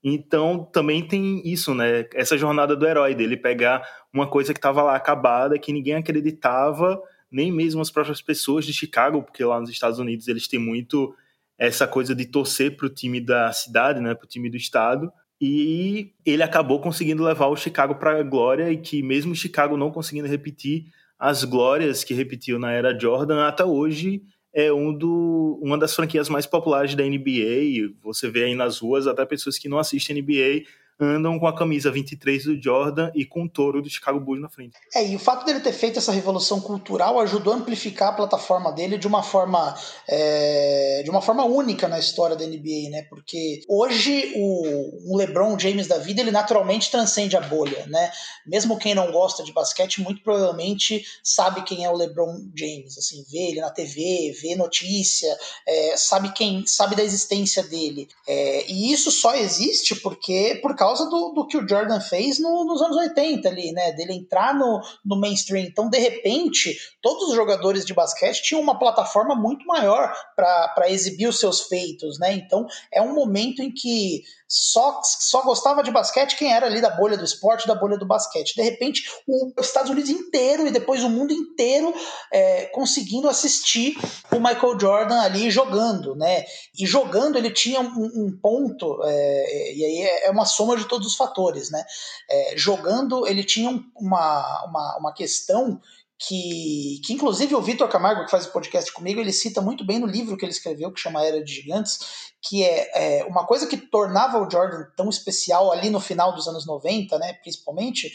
[0.03, 2.05] Então também tem isso, né?
[2.13, 7.01] Essa jornada do herói dele pegar uma coisa que estava lá acabada, que ninguém acreditava,
[7.31, 11.13] nem mesmo as próprias pessoas de Chicago, porque lá nos Estados Unidos eles têm muito
[11.57, 14.13] essa coisa de torcer para o time da cidade, né?
[14.13, 15.11] Para o time do estado.
[15.41, 19.91] E ele acabou conseguindo levar o Chicago para a glória e que mesmo Chicago não
[19.91, 20.85] conseguindo repetir
[21.25, 24.21] as glórias que repetiu na era Jordan, até hoje
[24.53, 27.95] é um do, uma das franquias mais populares da NBA.
[28.03, 31.91] Você vê aí nas ruas até pessoas que não assistem NBA andam com a camisa
[31.91, 34.75] 23 do Jordan e com o touro do Chicago Bulls na frente.
[34.93, 38.71] É, e o fato dele ter feito essa revolução cultural ajudou a amplificar a plataforma
[38.71, 39.75] dele de uma forma
[40.07, 43.05] é, de uma forma única na história da NBA, né?
[43.09, 48.11] Porque hoje o, o LeBron James da vida ele naturalmente transcende a bolha, né?
[48.45, 53.23] Mesmo quem não gosta de basquete muito provavelmente sabe quem é o LeBron James, assim,
[53.29, 55.35] vê ele na TV, vê notícia,
[55.67, 58.07] é, sabe quem sabe da existência dele.
[58.27, 62.39] É, e isso só existe porque por causa causa do, do que o Jordan fez
[62.39, 63.91] no, nos anos 80 ali, né?
[63.93, 65.65] Dele entrar no, no mainstream.
[65.65, 71.27] Então, de repente, todos os jogadores de basquete tinham uma plataforma muito maior para exibir
[71.27, 72.33] os seus feitos, né?
[72.33, 76.89] Então, é um momento em que só, só gostava de basquete quem era ali da
[76.89, 78.55] bolha do esporte, da bolha do basquete.
[78.55, 81.93] De repente, os Estados Unidos inteiro e depois o mundo inteiro
[82.31, 83.97] é, conseguindo assistir
[84.31, 86.45] o Michael Jordan ali jogando, né?
[86.77, 90.85] E jogando ele tinha um, um ponto, é, e aí é, é uma soma de
[90.85, 91.83] todos os fatores, né?
[92.29, 95.81] É, jogando ele tinha uma, uma, uma questão
[96.19, 99.99] que, que inclusive o Vitor Camargo, que faz o podcast comigo, ele cita muito bem
[99.99, 101.99] no livro que ele escreveu, que chama Era de Gigantes,
[102.41, 106.47] que é, é, uma coisa que tornava o Jordan tão especial ali no final dos
[106.47, 108.11] anos 90, né, principalmente,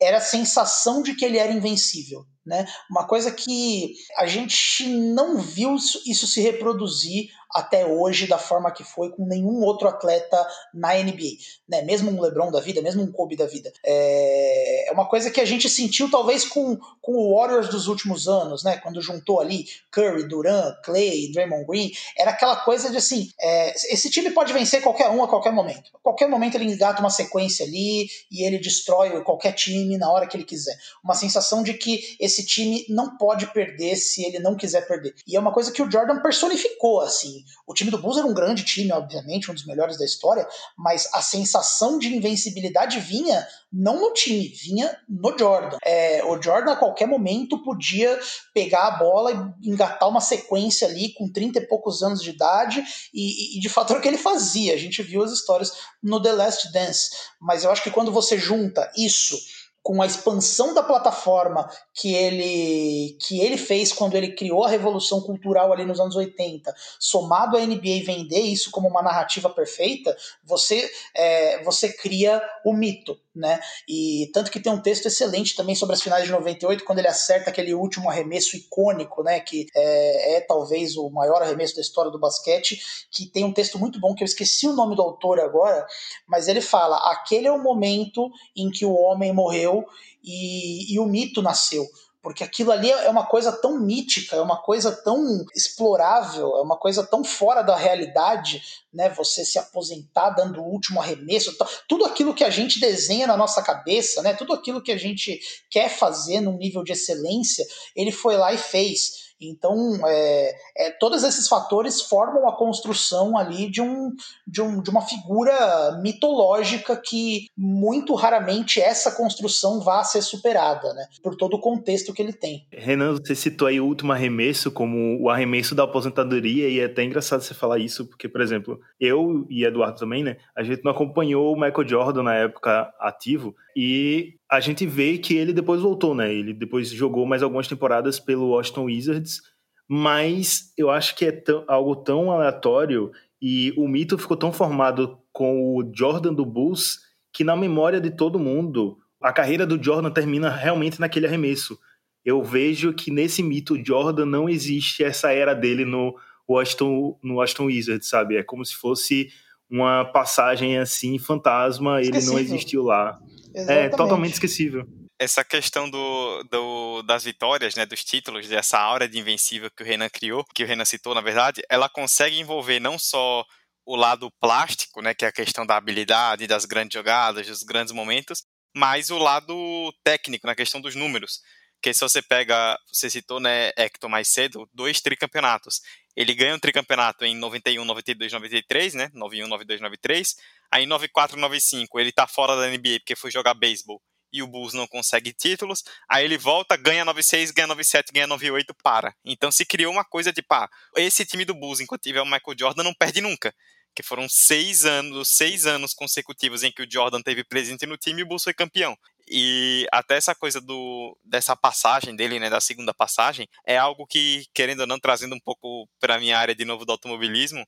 [0.00, 2.24] era a sensação de que ele era invencível.
[2.46, 2.66] Né?
[2.90, 8.82] Uma coisa que a gente não viu isso se reproduzir até hoje da forma que
[8.82, 11.36] foi com nenhum outro atleta na NBA,
[11.68, 11.82] né?
[11.82, 13.72] Mesmo um LeBron da vida, mesmo um Kobe da vida.
[13.84, 18.26] É, é uma coisa que a gente sentiu talvez com, com o Warriors dos últimos
[18.26, 18.78] anos, né?
[18.78, 24.10] Quando juntou ali Curry, Durant, Clay, Draymond Green, era aquela coisa de assim, é, esse
[24.10, 25.90] time pode vencer qualquer um a qualquer momento.
[25.94, 30.26] A qualquer momento ele engata uma sequência ali e ele destrói qualquer time na hora
[30.26, 30.76] que ele quiser.
[31.02, 35.14] Uma sensação de que esse time não pode perder se ele não quiser perder.
[35.26, 37.43] E é uma coisa que o Jordan personificou, assim.
[37.66, 41.08] O time do Bulls era um grande time, obviamente, um dos melhores da história, mas
[41.12, 45.78] a sensação de invencibilidade vinha não no time, vinha no Jordan.
[45.84, 48.18] É, o Jordan a qualquer momento podia
[48.54, 52.84] pegar a bola e engatar uma sequência ali com 30 e poucos anos de idade,
[53.12, 54.74] e, e, de fato era o que ele fazia.
[54.74, 57.10] A gente viu as histórias no The Last Dance.
[57.40, 59.36] Mas eu acho que quando você junta isso
[59.84, 65.20] com a expansão da plataforma que ele, que ele fez quando ele criou a revolução
[65.20, 70.90] cultural ali nos anos 80, somado a NBA vender isso como uma narrativa perfeita, você,
[71.14, 73.60] é, você cria o mito né?
[73.88, 77.08] E tanto que tem um texto excelente também sobre as finais de 98, quando ele
[77.08, 79.40] acerta aquele último arremesso icônico, né?
[79.40, 83.78] Que é, é, talvez o maior arremesso da história do basquete, que tem um texto
[83.78, 85.86] muito bom, que eu esqueci o nome do autor agora,
[86.26, 89.84] mas ele fala: aquele é o momento em que o homem morreu
[90.22, 91.84] e, e o mito nasceu
[92.24, 96.78] porque aquilo ali é uma coisa tão mítica, é uma coisa tão explorável, é uma
[96.78, 99.10] coisa tão fora da realidade, né?
[99.10, 101.54] Você se aposentar dando o último arremesso,
[101.86, 104.32] tudo aquilo que a gente desenha na nossa cabeça, né?
[104.32, 108.58] Tudo aquilo que a gente quer fazer num nível de excelência, ele foi lá e
[108.58, 109.23] fez.
[109.40, 114.12] Então, é, é, todos esses fatores formam a construção ali de, um,
[114.46, 121.06] de, um, de uma figura mitológica que muito raramente essa construção vá ser superada, né?
[121.22, 122.66] Por todo o contexto que ele tem.
[122.72, 127.02] Renan, você citou aí o último arremesso como o arremesso da aposentadoria, e é até
[127.02, 130.36] engraçado você falar isso, porque, por exemplo, eu e Eduardo também, né?
[130.56, 135.34] A gente não acompanhou o Michael Jordan na época ativo, e a gente vê que
[135.34, 136.32] ele depois voltou, né?
[136.32, 139.42] Ele depois jogou mais algumas temporadas pelo Washington Wizards,
[139.88, 145.18] mas eu acho que é tão, algo tão aleatório e o mito ficou tão formado
[145.32, 147.00] com o Jordan do Bulls
[147.32, 151.78] que na memória de todo mundo a carreira do Jordan termina realmente naquele arremesso.
[152.24, 156.14] Eu vejo que nesse mito Jordan não existe essa era dele no
[156.48, 158.36] Washington, no Washington Wizards, sabe?
[158.36, 159.28] É como se fosse
[159.68, 163.18] uma passagem assim fantasma, ele não existiu lá.
[163.54, 163.94] É Exatamente.
[163.94, 164.86] É totalmente esquecível.
[165.18, 169.86] Essa questão do, do, das vitórias, né, dos títulos, dessa aura de invencível que o
[169.86, 173.44] Renan criou, que o Renan citou, na verdade, ela consegue envolver não só
[173.86, 177.92] o lado plástico, né, que é a questão da habilidade, das grandes jogadas, dos grandes
[177.92, 178.42] momentos,
[178.74, 181.40] mas o lado técnico, na questão dos números.
[181.80, 185.80] Que se você pega, você citou, né, Hector mais cedo, dois tricampeonatos.
[186.16, 190.34] Ele ganha um tricampeonato em 91, 92, 93, né, 91, 92, 93,
[190.74, 194.74] Aí 94, 95 ele tá fora da NBA porque foi jogar beisebol e o Bulls
[194.74, 195.84] não consegue títulos.
[196.08, 199.14] Aí ele volta, ganha 96, ganha 97, ganha 98, para.
[199.24, 202.56] Então se criou uma coisa de pá, esse time do Bulls, enquanto tiver o Michael
[202.58, 203.54] Jordan, não perde nunca.
[203.94, 208.22] Que foram seis anos, seis anos consecutivos em que o Jordan teve presente no time
[208.22, 208.98] e o Bulls foi campeão.
[209.28, 214.44] E até essa coisa do dessa passagem dele, né, da segunda passagem, é algo que,
[214.52, 217.64] querendo ou não, trazendo um pouco para minha área de novo do automobilismo,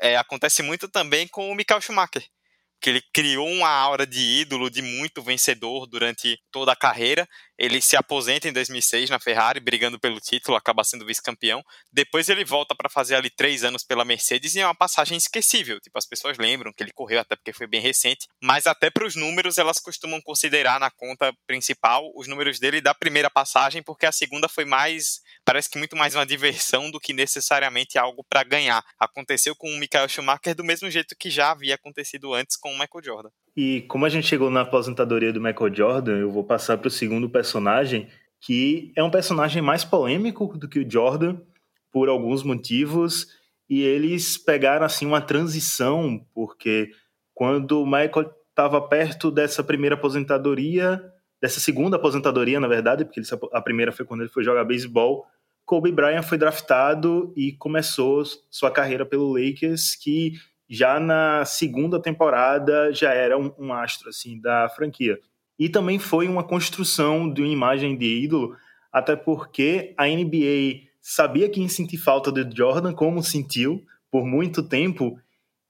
[0.00, 2.28] é, acontece muito também com o Michael Schumacher
[2.80, 7.28] que ele criou uma aura de ídolo, de muito vencedor durante toda a carreira.
[7.58, 11.62] Ele se aposenta em 2006 na Ferrari, brigando pelo título, acaba sendo vice-campeão.
[11.92, 15.80] Depois ele volta para fazer ali três anos pela Mercedes e é uma passagem esquecível.
[15.80, 19.04] Tipo, as pessoas lembram que ele correu até porque foi bem recente, mas até para
[19.04, 24.06] os números elas costumam considerar na conta principal os números dele da primeira passagem, porque
[24.06, 28.44] a segunda foi mais, parece que muito mais uma diversão do que necessariamente algo para
[28.44, 28.84] ganhar.
[29.00, 32.78] Aconteceu com o Michael Schumacher do mesmo jeito que já havia acontecido antes com o
[32.78, 33.30] Michael Jordan.
[33.56, 36.90] E como a gente chegou na aposentadoria do Michael Jordan, eu vou passar para o
[36.90, 38.08] segundo personagem,
[38.40, 41.36] que é um personagem mais polêmico do que o Jordan,
[41.90, 43.26] por alguns motivos,
[43.68, 46.90] e eles pegaram assim uma transição, porque
[47.34, 51.02] quando o Michael estava perto dessa primeira aposentadoria,
[51.40, 55.26] dessa segunda aposentadoria, na verdade, porque ele, a primeira foi quando ele foi jogar beisebol,
[55.64, 60.32] Kobe Bryant foi draftado e começou sua carreira pelo Lakers, que
[60.68, 65.18] já na segunda temporada já era um, um, astro assim da franquia.
[65.58, 68.54] E também foi uma construção de uma imagem de ídolo,
[68.92, 74.62] até porque a NBA sabia que ia sentir falta de Jordan, como sentiu por muito
[74.62, 75.18] tempo,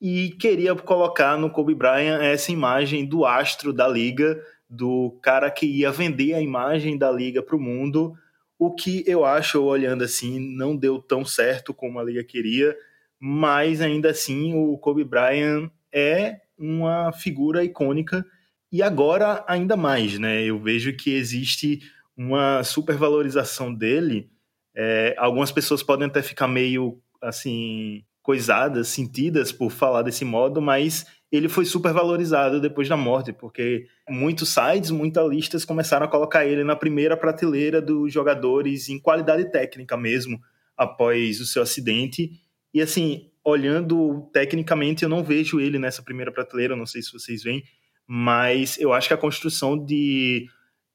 [0.00, 5.66] e queria colocar no Kobe Bryant essa imagem do astro da liga, do cara que
[5.66, 8.14] ia vender a imagem da liga para o mundo,
[8.58, 12.76] o que eu acho, olhando assim, não deu tão certo como a liga queria,
[13.20, 18.24] mas ainda assim o Kobe Bryant é uma figura icônica
[18.70, 20.42] e agora ainda mais, né?
[20.42, 21.80] Eu vejo que existe
[22.16, 24.30] uma supervalorização dele.
[24.74, 31.06] É, algumas pessoas podem até ficar meio assim coisadas, sentidas por falar desse modo, mas
[31.32, 36.44] ele foi super valorizado depois da morte, porque muitos sites, muitas listas começaram a colocar
[36.44, 40.38] ele na primeira prateleira dos jogadores em qualidade técnica mesmo,
[40.76, 42.32] após o seu acidente.
[42.72, 47.42] E assim, olhando tecnicamente, eu não vejo ele nessa primeira prateleira, não sei se vocês
[47.42, 47.62] veem,
[48.06, 50.46] mas eu acho que a construção de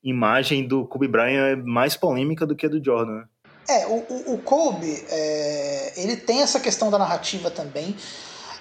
[0.03, 3.13] imagem do Kobe Bryant é mais polêmica do que a do Jordan.
[3.13, 3.25] Né?
[3.69, 7.95] É, o, o, Kobe, é, ele tem essa questão da narrativa também.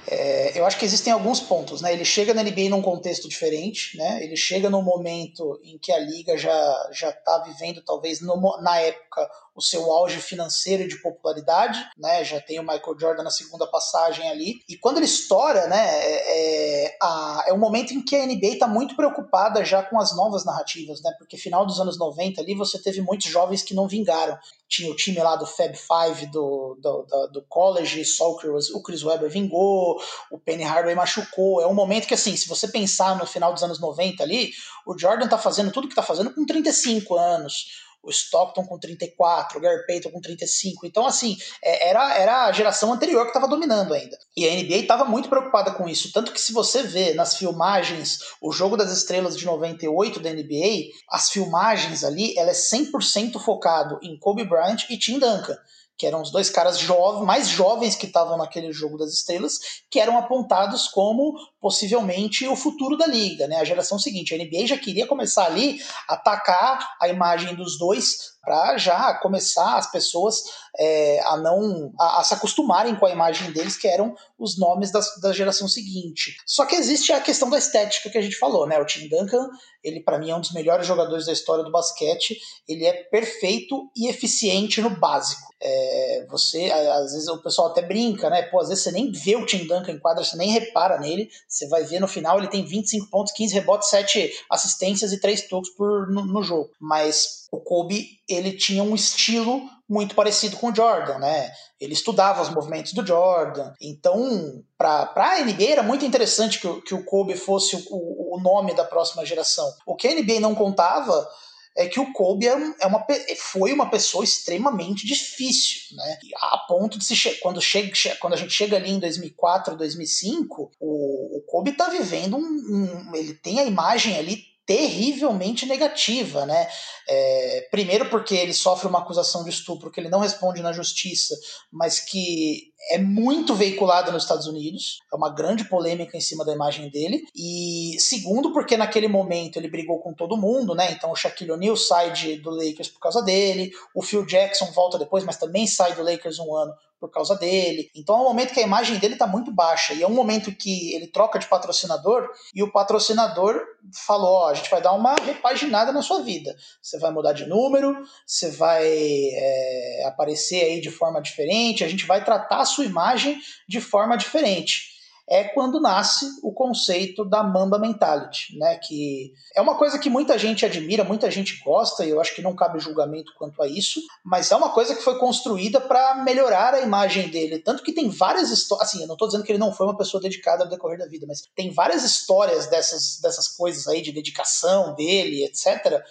[0.07, 1.93] É, eu acho que existem alguns pontos, né?
[1.93, 4.23] Ele chega na NBA num contexto diferente, né?
[4.23, 8.79] Ele chega num momento em que a liga já já está vivendo, talvez no, na
[8.79, 12.25] época, o seu auge financeiro e de popularidade, né?
[12.25, 14.61] Já tem o Michael Jordan na segunda passagem ali.
[14.69, 15.87] E quando ele estoura, né?
[15.89, 20.01] É, é, a, é um momento em que a NBA está muito preocupada já com
[20.01, 21.13] as novas narrativas, né?
[21.19, 24.39] Porque final dos anos 90 ali você teve muitos jovens que não vingaram.
[24.69, 28.71] Tinha o time lá do Fab Five do, do, do, do college, só o Chris,
[28.71, 31.61] o Chris Webber vingou, o Penny Hardaway machucou.
[31.61, 34.51] É um momento que, assim, se você pensar no final dos anos 90 ali,
[34.87, 39.59] o Jordan tá fazendo tudo que tá fazendo com 35 anos o Stockton com 34,
[39.59, 40.87] o Gary Payton com 35.
[40.87, 44.19] Então, assim, é, era, era a geração anterior que estava dominando ainda.
[44.37, 46.13] E a NBA estava muito preocupada com isso.
[46.13, 50.91] Tanto que se você vê nas filmagens o Jogo das Estrelas de 98 da NBA,
[51.09, 55.57] as filmagens ali, ela é 100% focado em Kobe Bryant e Tim Duncan
[55.97, 59.59] que eram os dois caras jovens, mais jovens que estavam naquele jogo das estrelas,
[59.91, 63.57] que eram apontados como possivelmente o futuro da liga, né?
[63.57, 68.33] A geração seguinte, a NBA já queria começar ali a atacar a imagem dos dois
[68.43, 70.43] para já começar as pessoas
[70.79, 74.91] é, a não a, a, se acostumarem com a imagem deles, que eram os nomes
[74.91, 76.37] das, da geração seguinte.
[76.47, 78.79] Só que existe a questão da estética que a gente falou, né?
[78.79, 79.49] O Tim Duncan,
[79.85, 82.39] ele para mim é um dos melhores jogadores da história do basquete.
[82.67, 85.53] Ele é perfeito e eficiente no básico.
[85.61, 88.43] É, você, às vezes o pessoal até brinca, né?
[88.43, 91.29] Pô, às vezes você nem vê o Tim Duncan em quadra, você nem repara nele.
[91.47, 95.49] Você vai ver no final ele tem 25 pontos, 15 rebotes, 7 assistências e 3
[95.49, 96.71] tocos no, no jogo.
[96.81, 101.51] Mas o Kobe, ele tinha um estilo muito parecido com o Jordan, né?
[101.81, 103.73] Ele estudava os movimentos do Jordan.
[103.81, 108.75] Então, para a NBA era muito interessante que, que o Kobe fosse o, o nome
[108.75, 109.71] da próxima geração.
[109.87, 111.29] O que a NBA não contava
[111.77, 113.05] é que o Kobe é, é uma,
[113.39, 116.19] foi uma pessoa extremamente difícil, né?
[116.37, 120.71] A ponto de se che quando, chega, quando a gente chega ali em 2004, 2005,
[120.81, 126.67] o, o Kobe está vivendo um, um, ele tem a imagem ali terrivelmente negativa, né?
[127.07, 131.35] É, primeiro porque ele sofre uma acusação de estupro que ele não responde na justiça,
[131.71, 136.55] mas que é muito veiculada nos Estados Unidos, é uma grande polêmica em cima da
[136.55, 137.23] imagem dele.
[137.37, 140.91] E segundo, porque naquele momento ele brigou com todo mundo, né?
[140.93, 144.99] Então o Shaquille O'Neal sai de, do Lakers por causa dele, o Phil Jackson volta
[144.99, 147.91] depois, mas também sai do Lakers um ano por causa dele.
[147.97, 149.93] Então é um momento que a imagem dele está muito baixa.
[149.93, 153.61] E é um momento que ele troca de patrocinador e o patrocinador
[154.07, 156.55] falou: Ó, a gente vai dar uma repaginada na sua vida.
[156.81, 157.93] Você vai mudar de número,
[158.25, 163.37] você vai é, aparecer aí de forma diferente, a gente vai tratar a sua imagem
[163.69, 164.92] de forma diferente
[165.33, 168.77] é quando nasce o conceito da Mamba Mentality, né?
[168.77, 172.43] Que é uma coisa que muita gente admira, muita gente gosta, e eu acho que
[172.43, 176.75] não cabe julgamento quanto a isso, mas é uma coisa que foi construída para melhorar
[176.75, 177.59] a imagem dele.
[177.61, 178.91] Tanto que tem várias histórias.
[178.91, 181.07] Assim, eu não estou dizendo que ele não foi uma pessoa dedicada ao decorrer da
[181.07, 186.03] vida, mas tem várias histórias dessas, dessas coisas aí de dedicação dele, etc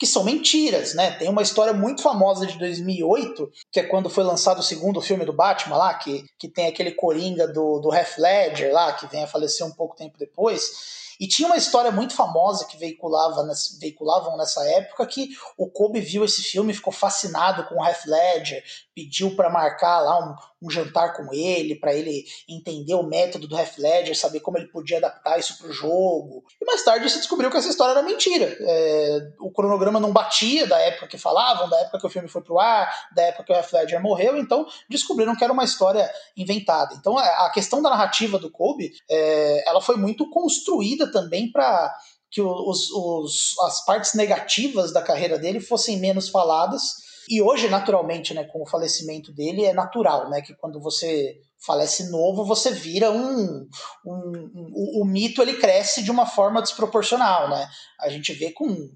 [0.00, 1.10] que são mentiras, né?
[1.10, 5.26] Tem uma história muito famosa de 2008, que é quando foi lançado o segundo filme
[5.26, 9.22] do Batman lá, que, que tem aquele Coringa do, do Heath Ledger lá, que vem
[9.22, 11.09] a falecer um pouco tempo depois.
[11.20, 13.46] E tinha uma história muito famosa que veiculava
[13.78, 15.28] veiculavam nessa época que
[15.58, 20.18] o Kobe viu esse filme, ficou fascinado com o Heath Ledger, pediu para marcar lá
[20.18, 24.56] um, um, jantar com ele, para ele entender o método do Heath Ledger, saber como
[24.56, 26.44] ele podia adaptar isso para o jogo.
[26.60, 28.56] E mais tarde se descobriu que essa história era mentira.
[28.60, 32.42] É, o cronograma não batia da época que falavam, da época que o filme foi
[32.42, 36.10] pro ar, da época que o Heath Ledger morreu, então descobriram que era uma história
[36.36, 36.94] inventada.
[36.94, 41.92] Então a questão da narrativa do Kobe, é, ela foi muito construída também para
[42.30, 46.82] que os, os, as partes negativas da carreira dele fossem menos faladas
[47.28, 52.10] E hoje, naturalmente, né, com o falecimento dele, é natural, né, que quando você falece
[52.10, 53.68] novo, você vira um,
[54.06, 57.68] um, um o, o, mito ele cresce de uma forma desproporcional, né?
[58.00, 58.88] A gente vê com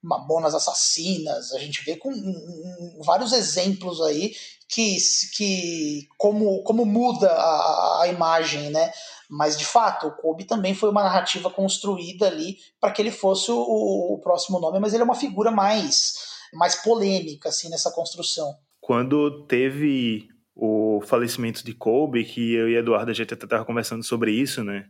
[0.00, 4.32] Mamonas Assassinas, a gente vê com um, vários exemplos aí
[4.68, 4.96] que,
[5.36, 8.92] que como, como muda a, a imagem, né?
[9.32, 13.50] Mas de fato, o Kobe também foi uma narrativa construída ali para que ele fosse
[13.50, 16.12] o, o, próximo nome, mas ele é uma figura mais,
[16.52, 18.54] mais polêmica assim nessa construção.
[18.78, 24.32] Quando teve o falecimento de Kobe, que eu e Eduardo a gente até conversando sobre
[24.32, 24.84] isso, né?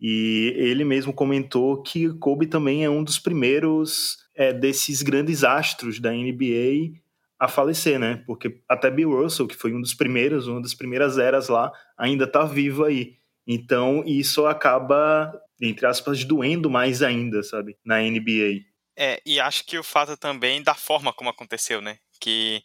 [0.00, 5.98] E ele mesmo comentou que Kobe também é um dos primeiros é, desses grandes astros
[5.98, 7.00] da NBA
[7.36, 8.22] a falecer, né?
[8.28, 12.26] Porque até Bill Russell, que foi um dos primeiros, uma das primeiras eras lá, ainda
[12.26, 13.18] está vivo aí.
[13.48, 17.78] Então isso acaba, entre aspas, doendo mais ainda, sabe?
[17.82, 18.60] Na NBA.
[18.94, 21.98] É, e acho que o fato também da forma como aconteceu, né?
[22.20, 22.62] Que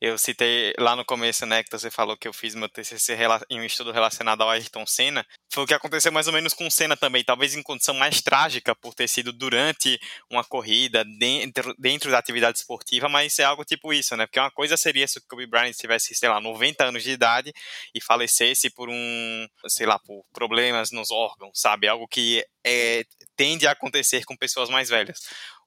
[0.00, 3.16] eu citei lá no começo, né, que você falou que eu fiz meu TCC
[3.48, 5.24] em um estudo relacionado ao Ayrton Senna.
[5.52, 8.20] Foi o que aconteceu mais ou menos com o Senna também, talvez em condição mais
[8.20, 9.98] trágica por ter sido durante
[10.30, 14.26] uma corrida, dentro, dentro da atividade esportiva, mas é algo tipo isso, né?
[14.26, 17.52] Porque uma coisa seria se o Kobe Bryant tivesse, sei lá, 90 anos de idade
[17.94, 21.88] e falecesse por um, sei lá, por problemas nos órgãos, sabe?
[21.88, 23.04] Algo que é,
[23.36, 25.18] tende a acontecer com pessoas mais velhas.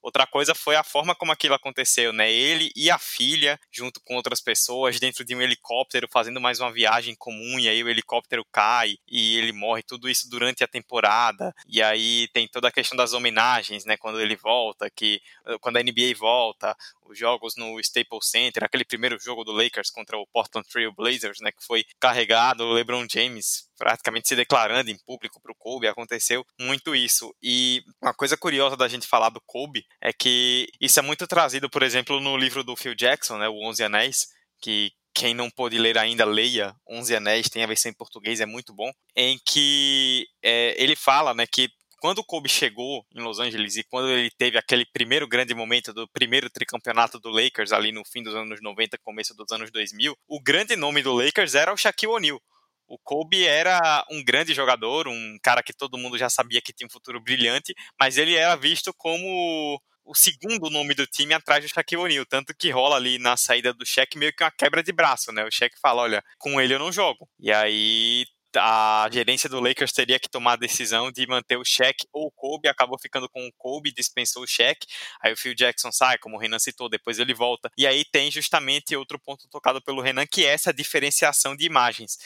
[0.02, 2.32] Outra coisa foi a forma como aquilo aconteceu, né?
[2.32, 6.72] Ele e a filha, junto com outras pessoas, dentro de um helicóptero, fazendo mais uma
[6.72, 11.54] viagem comum, e aí o helicóptero cai e ele morre, tudo isso durante a temporada.
[11.68, 13.98] E aí tem toda a questão das homenagens, né?
[13.98, 15.22] Quando ele volta, que
[15.62, 16.76] quando a NBA volta,
[17.10, 21.40] os jogos no Staples Center, aquele primeiro jogo do Lakers contra o Portland Trail Blazers,
[21.40, 25.88] né, que foi carregado, o LeBron James praticamente se declarando em público para o Kobe,
[25.88, 27.34] aconteceu muito isso.
[27.42, 31.70] E uma coisa curiosa da gente falar do Kobe é que isso é muito trazido,
[31.70, 34.28] por exemplo, no livro do Phil Jackson, né, o Onze Anéis,
[34.60, 38.46] que quem não pôde ler ainda, leia Onze Anéis, tem a versão em português, é
[38.46, 41.70] muito bom, em que é, ele fala né, que
[42.00, 45.94] quando o Kobe chegou em Los Angeles e quando ele teve aquele primeiro grande momento
[45.94, 50.16] do primeiro tricampeonato do Lakers ali no fim dos anos 90, começo dos anos 2000,
[50.28, 52.42] o grande nome do Lakers era o Shaquille O'Neal.
[52.88, 56.88] O Kobe era um grande jogador, um cara que todo mundo já sabia que tinha
[56.88, 61.70] um futuro brilhante, mas ele era visto como o segundo nome do time atrás do
[61.70, 64.94] Shaquille O'Neal, tanto que rola ali na saída do Shaq meio que uma quebra de
[64.94, 65.44] braço, né?
[65.44, 67.28] O Shaq fala, olha, com ele eu não jogo.
[67.38, 68.26] E aí
[68.60, 72.32] a gerência do Lakers teria que tomar a decisão de manter o Shaq ou o
[72.32, 74.86] Kobe, acabou ficando com o Kobe, dispensou o Shaq,
[75.22, 78.30] aí o Phil Jackson sai, como o Renan citou, depois ele volta, e aí tem
[78.32, 82.18] justamente outro ponto tocado pelo Renan, que é essa diferenciação de imagens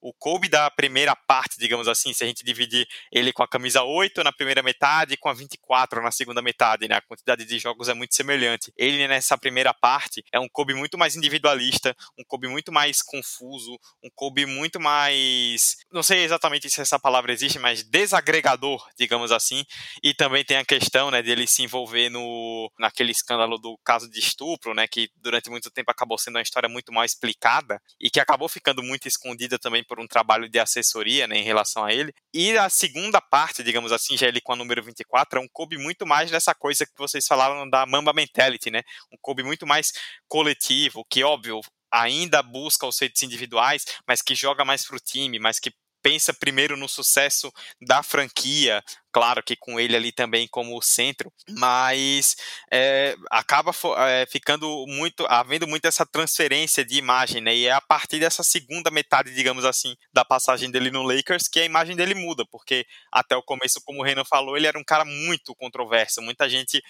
[0.00, 3.82] o Kobe da primeira parte, digamos assim, se a gente dividir ele com a camisa
[3.82, 6.96] 8 na primeira metade e com a 24 na segunda metade, né?
[6.96, 8.72] A quantidade de jogos é muito semelhante.
[8.76, 13.78] Ele nessa primeira parte é um Kobe muito mais individualista, um Kobe muito mais confuso,
[14.02, 19.64] um Kobe muito mais, não sei exatamente se essa palavra existe, mas desagregador, digamos assim.
[20.02, 24.18] E também tem a questão, né, dele se envolver no naquele escândalo do caso de
[24.18, 28.20] estupro, né, que durante muito tempo acabou sendo uma história muito mal explicada e que
[28.20, 32.14] acabou ficando muito escondida também por um trabalho de assessoria né, em relação a ele.
[32.32, 35.76] E a segunda parte, digamos assim, já ele com a número 24, é um Kobe
[35.76, 38.82] muito mais dessa coisa que vocês falaram da Mamba Mentality, né?
[39.12, 39.92] Um Kobe muito mais
[40.28, 41.60] coletivo, que, óbvio,
[41.92, 45.72] ainda busca os feitos individuais, mas que joga mais pro time, mas que
[46.02, 48.82] pensa primeiro no sucesso da franquia,
[49.12, 52.36] claro que com ele ali também como centro, mas
[52.72, 53.72] é, acaba
[54.08, 57.54] é, ficando muito, havendo muito essa transferência de imagem, né?
[57.54, 61.60] E é a partir dessa segunda metade, digamos assim, da passagem dele no Lakers que
[61.60, 64.84] a imagem dele muda, porque até o começo, como o Renan falou, ele era um
[64.84, 66.82] cara muito controverso, muita gente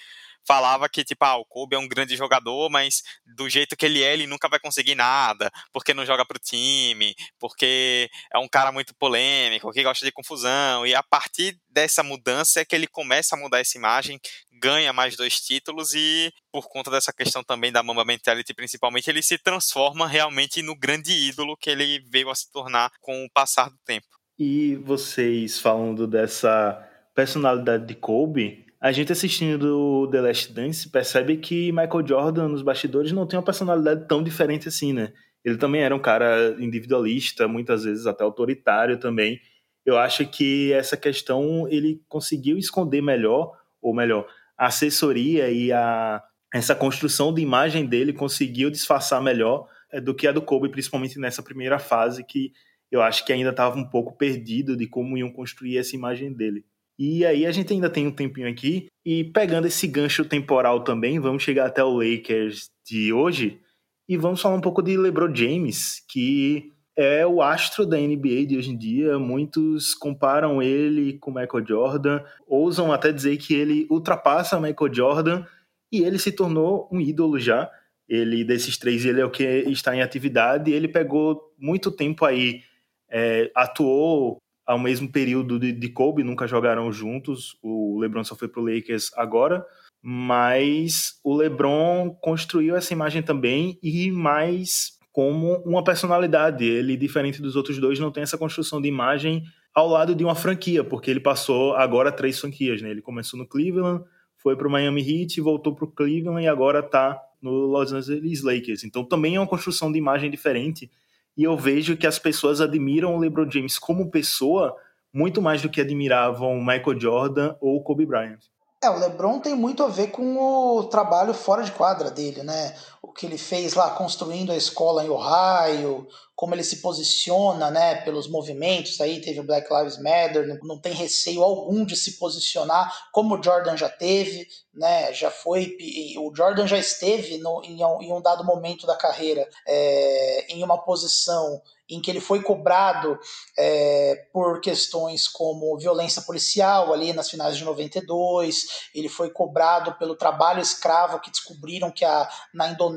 [0.46, 3.02] falava que, tipo, ah, o Kobe é um grande jogador, mas
[3.36, 7.14] do jeito que ele é, ele nunca vai conseguir nada, porque não joga pro time,
[7.38, 12.60] porque é um cara muito polêmico, que gosta de confusão, e a partir dessa mudança
[12.60, 14.20] é que ele começa a mudar essa imagem,
[14.52, 19.22] ganha mais dois títulos e, por conta dessa questão também da Mamba Mentality, principalmente, ele
[19.22, 23.70] se transforma realmente no grande ídolo que ele veio a se tornar com o passar
[23.70, 24.06] do tempo.
[24.38, 31.70] E vocês falando dessa personalidade de Kobe, a gente assistindo The Last Dance percebe que
[31.70, 35.12] Michael Jordan nos bastidores não tem uma personalidade tão diferente assim, né?
[35.44, 39.38] Ele também era um cara individualista, muitas vezes até autoritário também.
[39.84, 43.52] Eu acho que essa questão ele conseguiu esconder melhor,
[43.82, 44.26] ou melhor,
[44.56, 46.22] a assessoria e a
[46.52, 51.18] essa construção de imagem dele conseguiu disfarçar melhor é, do que a do Kobe, principalmente
[51.18, 52.52] nessa primeira fase que
[52.90, 56.64] eu acho que ainda estava um pouco perdido de como iam construir essa imagem dele.
[57.00, 58.88] E aí a gente ainda tem um tempinho aqui.
[59.02, 63.58] E pegando esse gancho temporal também, vamos chegar até o Lakers de hoje.
[64.06, 68.58] E vamos falar um pouco de LeBron James, que é o astro da NBA de
[68.58, 69.18] hoje em dia.
[69.18, 75.46] Muitos comparam ele com Michael Jordan, ousam até dizer que ele ultrapassa Michael Jordan
[75.90, 77.70] e ele se tornou um ídolo já.
[78.06, 80.70] Ele desses três ele é o que está em atividade.
[80.70, 82.60] Ele pegou muito tempo aí,
[83.08, 84.36] é, atuou
[84.66, 87.56] ao mesmo período de, de Kobe, nunca jogaram juntos.
[87.62, 89.64] O LeBron só foi pro Lakers agora,
[90.02, 96.64] mas o LeBron construiu essa imagem também e mais como uma personalidade.
[96.64, 99.42] Ele, diferente dos outros dois, não tem essa construção de imagem
[99.74, 102.90] ao lado de uma franquia, porque ele passou agora três franquias, né?
[102.90, 104.04] Ele começou no Cleveland,
[104.36, 108.42] foi para o Miami Heat, voltou para o Cleveland e agora está no Los Angeles
[108.42, 108.84] Lakers.
[108.84, 110.90] Então também é uma construção de imagem diferente.
[111.36, 114.76] E eu vejo que as pessoas admiram o LeBron James como pessoa
[115.12, 118.40] muito mais do que admiravam Michael Jordan ou Kobe Bryant.
[118.82, 122.74] É, o LeBron tem muito a ver com o trabalho fora de quadra dele, né?
[123.02, 126.06] O que ele fez lá construindo a escola em Ohio,
[126.40, 130.94] como ele se posiciona, né, pelos movimentos aí, teve o Black Lives Matter, não tem
[130.94, 135.76] receio algum de se posicionar, como o Jordan já teve, né, já foi,
[136.18, 140.78] o Jordan já esteve no, em, em um dado momento da carreira é, em uma
[140.78, 143.18] posição em que ele foi cobrado
[143.58, 150.14] é, por questões como violência policial ali nas finais de 92, ele foi cobrado pelo
[150.14, 152.89] trabalho escravo que descobriram que a, na Indonésia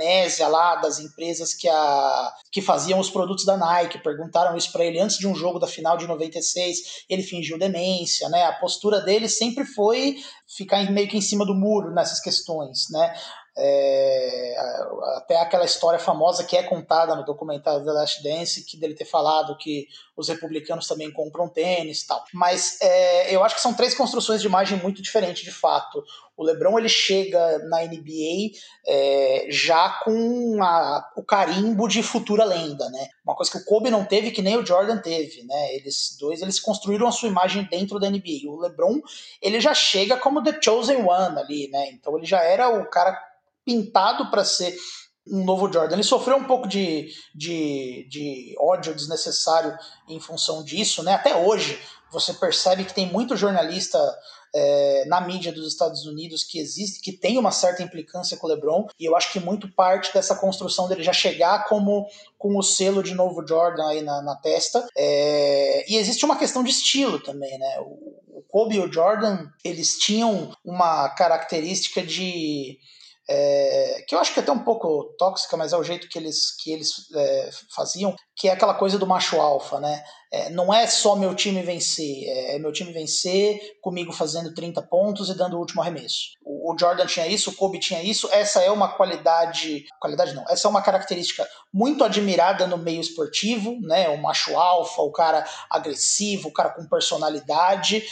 [0.48, 5.00] lá das empresas que, a, que faziam os produtos da Nike, perguntaram isso para ele
[5.00, 8.44] antes de um jogo da final de 96, ele fingiu demência, né?
[8.46, 10.18] A postura dele sempre foi
[10.48, 13.14] ficar meio que em cima do muro nessas questões, né?
[13.56, 14.56] É,
[15.18, 19.06] até aquela história famosa que é contada no documentário The Last Dance, que dele ter
[19.06, 19.88] falado que
[20.18, 22.24] os republicanos também compram tênis e tal.
[22.34, 26.04] Mas é, eu acho que são três construções de imagem muito diferentes de fato.
[26.36, 28.58] O LeBron ele chega na NBA
[28.88, 33.08] é, já com a, o carimbo de futura lenda, né?
[33.24, 35.76] Uma coisa que o Kobe não teve, que nem o Jordan teve, né?
[35.76, 38.48] Eles dois eles construíram a sua imagem dentro da NBA.
[38.48, 39.00] O LeBron
[39.42, 41.90] ele já chega como the chosen one ali, né?
[41.92, 43.18] Então ele já era o cara
[43.66, 44.76] pintado para ser
[45.28, 45.96] um novo Jordan.
[45.96, 49.78] Ele sofreu um pouco de, de, de ódio desnecessário
[50.10, 51.14] em função disso, né?
[51.14, 51.80] Até hoje
[52.12, 53.98] você percebe que tem muito jornalista
[54.54, 58.50] é, na mídia dos Estados Unidos que existe, que tem uma certa implicância com o
[58.50, 62.64] LeBron, e eu acho que muito parte dessa construção dele já chegar como com o
[62.64, 64.86] selo de novo Jordan aí na, na testa.
[64.96, 67.80] É, e existe uma questão de estilo também, né?
[67.80, 72.78] O, o Kobe e o Jordan, eles tinham uma característica de
[73.30, 76.18] é, que eu acho que é até um pouco tóxica, mas é o jeito que
[76.20, 80.04] eles, que eles é, faziam, que é aquela coisa do macho alfa, né?
[80.32, 84.82] É, não é só meu time vencer, é, é meu time vencer comigo fazendo 30
[84.82, 86.32] pontos e dando o último arremesso.
[86.44, 90.44] O, o, Jordan tinha isso, o Kobe tinha isso, essa é uma qualidade, qualidade não,
[90.50, 94.10] essa é uma característica muito admirada no meio esportivo, né?
[94.10, 98.04] O macho alfa, o cara agressivo, o cara com personalidade,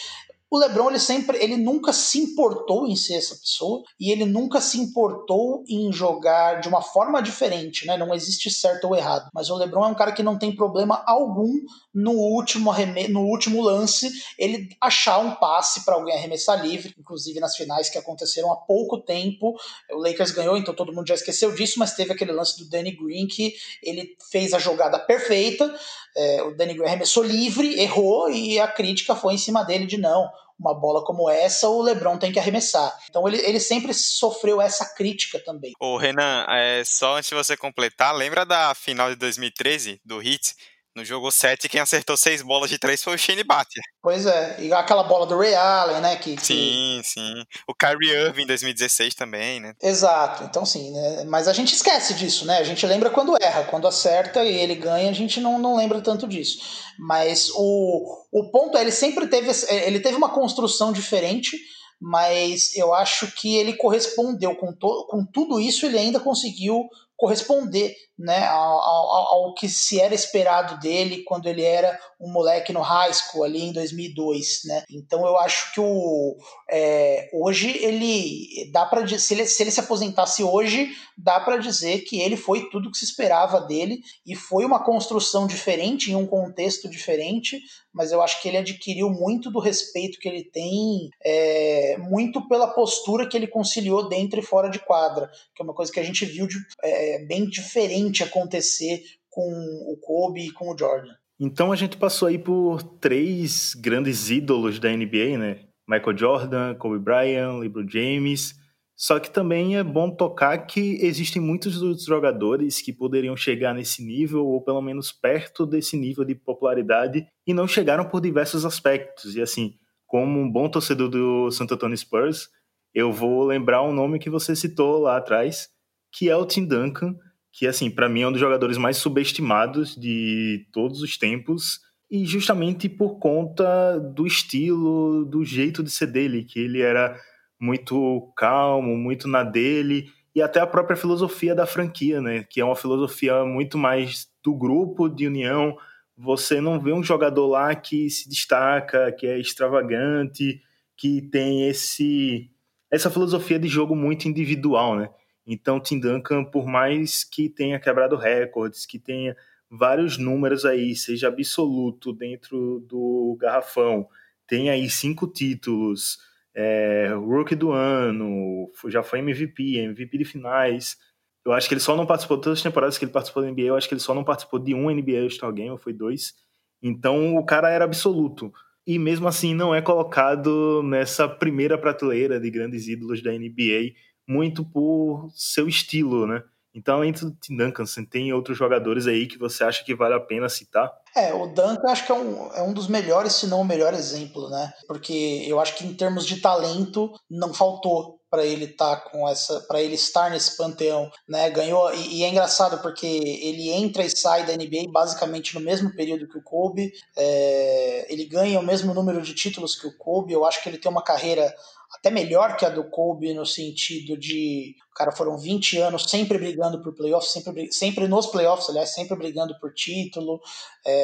[0.52, 4.60] o LeBron ele sempre, ele nunca se importou em ser essa pessoa e ele nunca
[4.60, 7.96] se importou em jogar de uma forma diferente, né?
[7.96, 9.30] Não existe certo ou errado.
[9.34, 11.54] Mas o LeBron é um cara que não tem problema algum
[11.94, 12.74] no último
[13.10, 17.98] no último lance ele achar um passe para alguém arremessar livre, inclusive nas finais que
[17.98, 19.56] aconteceram há pouco tempo.
[19.90, 22.92] O Lakers ganhou, então todo mundo já esqueceu disso, mas teve aquele lance do Danny
[22.92, 25.74] Green que ele fez a jogada perfeita.
[26.14, 29.98] É, o Danny Green arremessou livre, errou e a crítica foi em cima dele de
[29.98, 30.30] não
[30.62, 32.96] uma bola como essa, o LeBron tem que arremessar.
[33.10, 35.74] Então ele, ele sempre sofreu essa crítica também.
[35.80, 40.56] Ô Renan, é, só antes de você completar, lembra da final de 2013 do Heat?
[40.94, 43.82] No jogo 7, quem acertou seis bolas de três foi o Shane Battier.
[44.02, 46.18] Pois é, e aquela bola do Ray Allen, né?
[46.18, 46.46] Que, que...
[46.46, 47.44] Sim, sim.
[47.66, 49.74] O Kyrie Irving em 2016 também, né?
[49.82, 51.24] Exato, então sim, né?
[51.26, 52.58] Mas a gente esquece disso, né?
[52.58, 56.02] A gente lembra quando erra, quando acerta e ele ganha, a gente não, não lembra
[56.02, 56.60] tanto disso.
[57.00, 61.58] Mas o, o ponto é, ele sempre teve, ele teve uma construção diferente,
[62.02, 67.96] mas eu acho que ele correspondeu com, to, com tudo isso, ele ainda conseguiu corresponder
[68.22, 72.82] né, ao, ao, ao, que se era esperado dele quando ele era um moleque no
[72.82, 74.84] high school ali em 2002, né?
[74.90, 76.38] Então eu acho que o
[76.70, 82.00] é, hoje ele dá para se ele, se ele se aposentasse hoje dá para dizer
[82.02, 86.26] que ele foi tudo que se esperava dele e foi uma construção diferente em um
[86.26, 87.60] contexto diferente,
[87.94, 92.68] mas eu acho que ele adquiriu muito do respeito que ele tem, é, muito pela
[92.68, 96.04] postura que ele conciliou dentro e fora de quadra, que é uma coisa que a
[96.04, 99.50] gente viu de, é, bem diferente acontecer com
[99.88, 101.14] o Kobe e com o Jordan.
[101.40, 105.66] Então a gente passou aí por três grandes ídolos da NBA, né?
[105.88, 108.56] Michael Jordan, Kobe Bryant, LeBron James.
[108.96, 114.06] Só que também é bom tocar que existem muitos dos jogadores que poderiam chegar nesse
[114.06, 119.36] nível, ou pelo menos perto desse nível de popularidade, e não chegaram por diversos aspectos.
[119.36, 119.74] E assim,
[120.06, 122.48] como um bom torcedor do Santo Antônio Spurs,
[122.94, 125.70] eu vou lembrar um nome que você citou lá atrás,
[126.14, 127.16] que é o Tim Duncan,
[127.52, 131.80] que assim, para mim é um dos jogadores mais subestimados de todos os tempos,
[132.10, 137.18] e justamente por conta do estilo, do jeito de ser dele, que ele era
[137.60, 142.44] muito calmo, muito na dele, e até a própria filosofia da franquia, né?
[142.50, 145.78] Que é uma filosofia muito mais do grupo, de união.
[146.18, 150.62] Você não vê um jogador lá que se destaca, que é extravagante,
[150.98, 152.50] que tem esse
[152.90, 155.10] essa filosofia de jogo muito individual, né?
[155.46, 159.36] Então, Tim Duncan, por mais que tenha quebrado recordes, que tenha
[159.70, 164.08] vários números aí, seja absoluto dentro do garrafão,
[164.46, 166.18] tem aí cinco títulos,
[166.54, 170.98] é, Rookie do ano, já foi MVP, MVP de finais.
[171.46, 173.50] Eu acho que ele só não participou de todas as temporadas que ele participou da
[173.50, 175.94] NBA, eu acho que ele só não participou de um NBA All-Star Game, ou foi
[175.94, 176.34] dois.
[176.82, 178.52] Então o cara era absoluto.
[178.86, 183.94] E mesmo assim não é colocado nessa primeira prateleira de grandes ídolos da NBA,
[184.28, 186.44] muito por seu estilo, né?
[186.74, 190.20] Então, além do Tim Duncan, tem outros jogadores aí que você acha que vale a
[190.20, 190.90] pena citar?
[191.16, 193.94] É, o Duncan acho que é um, é um dos melhores, se não o melhor
[193.94, 194.74] exemplo, né?
[194.88, 199.28] Porque eu acho que em termos de talento não faltou para ele estar tá com
[199.28, 201.50] essa, para ele estar nesse panteão, né?
[201.50, 205.94] Ganhou e, e, é engraçado porque ele entra e sai da NBA basicamente no mesmo
[205.94, 206.94] período que o Kobe.
[207.18, 210.32] É, ele ganha o mesmo número de títulos que o Kobe.
[210.32, 211.54] Eu acho que ele tem uma carreira
[211.94, 216.82] até melhor que a do Kobe no sentido de, cara, foram 20 anos sempre brigando
[216.82, 220.40] por playoffs, sempre, sempre nos playoffs, aliás, sempre brigando por título.
[220.86, 221.01] É,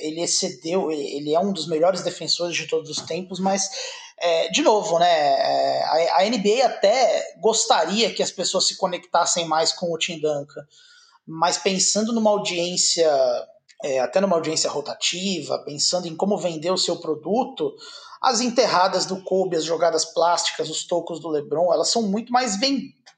[0.00, 3.70] ele excedeu, ele é um dos melhores defensores de todos os tempos, mas
[4.20, 5.06] é, de novo, né?
[5.06, 10.20] É, a, a, NBA até gostaria que as pessoas se conectassem mais com o Tim
[10.20, 10.62] Duncan,
[11.26, 13.08] mas pensando numa audiência,
[13.84, 17.74] é, até numa audiência rotativa, pensando em como vender o seu produto,
[18.20, 22.58] as enterradas do Kobe, as jogadas plásticas, os tocos do LeBron, elas são muito mais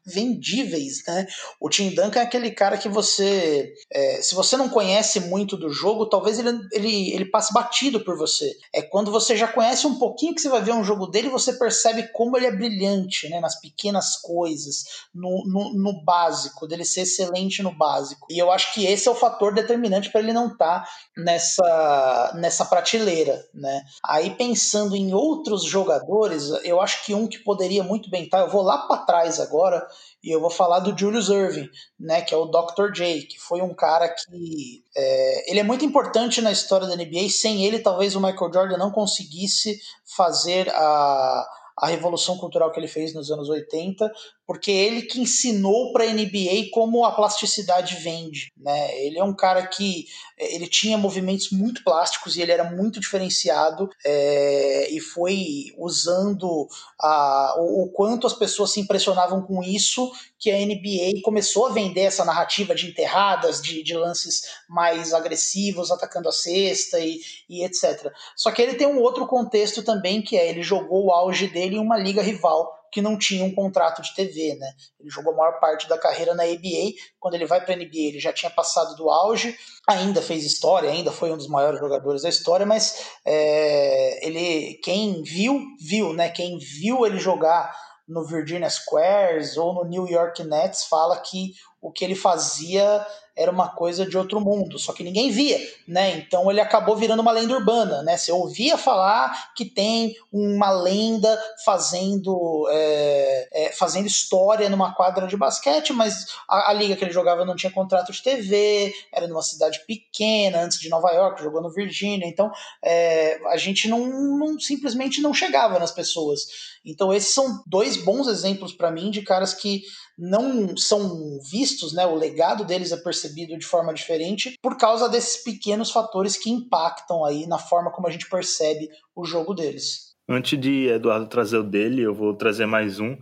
[0.06, 1.26] vendíveis, né?
[1.60, 5.70] O Tim Duncan é aquele cara que você, é, se você não conhece muito do
[5.70, 8.52] jogo, talvez ele, ele, ele passe batido por você.
[8.72, 11.52] É quando você já conhece um pouquinho que você vai ver um jogo dele, você
[11.52, 13.40] percebe como ele é brilhante, né?
[13.40, 14.84] Nas pequenas coisas,
[15.14, 18.26] no, no, no básico, dele ser excelente no básico.
[18.30, 22.32] E eu acho que esse é o fator determinante para ele não estar tá nessa,
[22.36, 23.82] nessa prateleira, né?
[24.04, 28.44] Aí pensando em outros jogadores, eu acho que um que poderia muito bem estar, tá,
[28.44, 29.86] eu vou lá para trás agora,
[30.22, 31.68] e eu vou falar do Julius Irving,
[31.98, 32.92] né, que é o Dr.
[32.92, 37.28] J, que foi um cara que é, ele é muito importante na história da NBA.
[37.30, 41.46] Sem ele, talvez o Michael Jordan não conseguisse fazer a,
[41.78, 44.12] a revolução cultural que ele fez nos anos 80,
[44.50, 49.00] porque ele que ensinou para a NBA como a plasticidade vende, né?
[49.00, 52.98] Ele é um cara que é, ele tinha movimentos muito plásticos e ele era muito
[52.98, 56.66] diferenciado é, e foi usando
[57.00, 61.72] a, o, o, quanto as pessoas se impressionavam com isso que a NBA começou a
[61.72, 67.64] vender essa narrativa de enterradas, de, de lances mais agressivos, atacando a cesta e, e
[67.64, 68.12] etc.
[68.34, 71.76] Só que ele tem um outro contexto também que é ele jogou o auge dele
[71.76, 74.72] em uma liga rival que não tinha um contrato de TV, né?
[74.98, 76.94] Ele jogou a maior parte da carreira na NBA.
[77.18, 80.90] Quando ele vai para a NBA, ele já tinha passado do auge, ainda fez história,
[80.90, 86.28] ainda foi um dos maiores jogadores da história, mas é, ele, quem viu, viu, né?
[86.30, 87.74] Quem viu ele jogar
[88.08, 93.06] no Virginia Squares ou no New York Nets fala que o que ele fazia
[93.40, 96.18] era uma coisa de outro mundo, só que ninguém via, né?
[96.18, 98.14] Então ele acabou virando uma lenda urbana, né?
[98.14, 105.38] Você ouvia falar que tem uma lenda fazendo, é, é, fazendo história numa quadra de
[105.38, 109.42] basquete, mas a, a, liga que ele jogava não tinha contrato de TV, era numa
[109.42, 112.52] cidade pequena, antes de Nova York, jogou no Virgínia, então
[112.84, 116.42] é, a gente não, não simplesmente não chegava nas pessoas.
[116.84, 119.82] Então esses são dois bons exemplos para mim de caras que
[120.20, 122.04] não são vistos, né?
[122.04, 127.24] O legado deles é percebido de forma diferente por causa desses pequenos fatores que impactam
[127.24, 130.14] aí na forma como a gente percebe o jogo deles.
[130.28, 133.16] Antes de Eduardo trazer o dele, eu vou trazer mais um,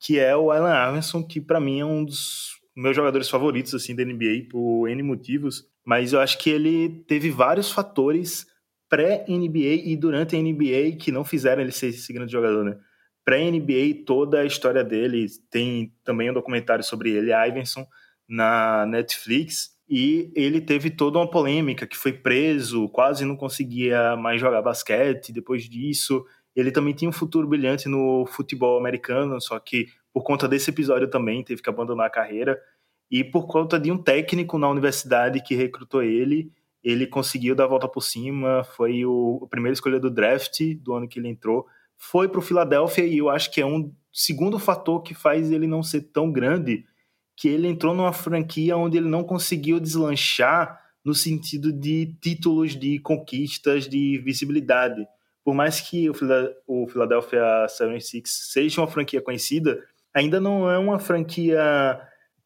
[0.00, 3.94] que é o Allen Iverson, que para mim é um dos meus jogadores favoritos assim
[3.94, 8.46] da NBA por N motivos, mas eu acho que ele teve vários fatores
[8.88, 12.76] pré-NBA e durante a NBA que não fizeram ele ser esse grande jogador, né?
[13.24, 15.26] pré-NBA, toda a história dele.
[15.50, 17.86] Tem também um documentário sobre ele, Iverson,
[18.28, 19.74] na Netflix.
[19.88, 25.32] E ele teve toda uma polêmica, que foi preso, quase não conseguia mais jogar basquete.
[25.32, 26.24] Depois disso,
[26.56, 31.10] ele também tinha um futuro brilhante no futebol americano, só que por conta desse episódio
[31.10, 32.58] também teve que abandonar a carreira
[33.10, 36.50] e por conta de um técnico na universidade que recrutou ele,
[36.82, 41.08] ele conseguiu dar a volta por cima, foi o, primeiro escolha do draft do ano
[41.08, 41.66] que ele entrou,
[41.96, 45.66] foi para o Philadelphia e eu acho que é um segundo fator que faz ele
[45.66, 46.84] não ser tão grande,
[47.36, 52.98] que ele entrou numa franquia onde ele não conseguiu deslanchar no sentido de títulos, de
[53.00, 55.06] conquistas, de visibilidade.
[55.44, 56.08] Por mais que
[56.66, 59.78] o Philadelphia 76 seja uma franquia conhecida,
[60.14, 62.00] ainda não é uma franquia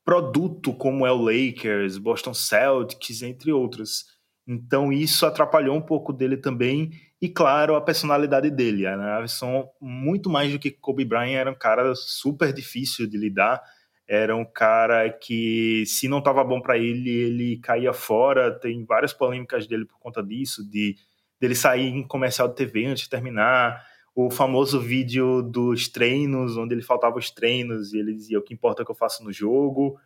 [0.05, 4.07] produto como é o Lakers, Boston Celtics, entre outros.
[4.47, 8.87] Então isso atrapalhou um pouco dele também e claro a personalidade dele.
[8.87, 13.63] A Iverson muito mais do que Kobe Bryant era um cara super difícil de lidar.
[14.09, 18.51] Era um cara que se não estava bom para ele ele caía fora.
[18.51, 20.97] Tem várias polêmicas dele por conta disso, de
[21.41, 23.85] dele sair em comercial de TV antes de terminar
[24.15, 28.53] o famoso vídeo dos treinos, onde ele faltava os treinos e ele dizia o que
[28.53, 29.97] importa é que eu faço no jogo.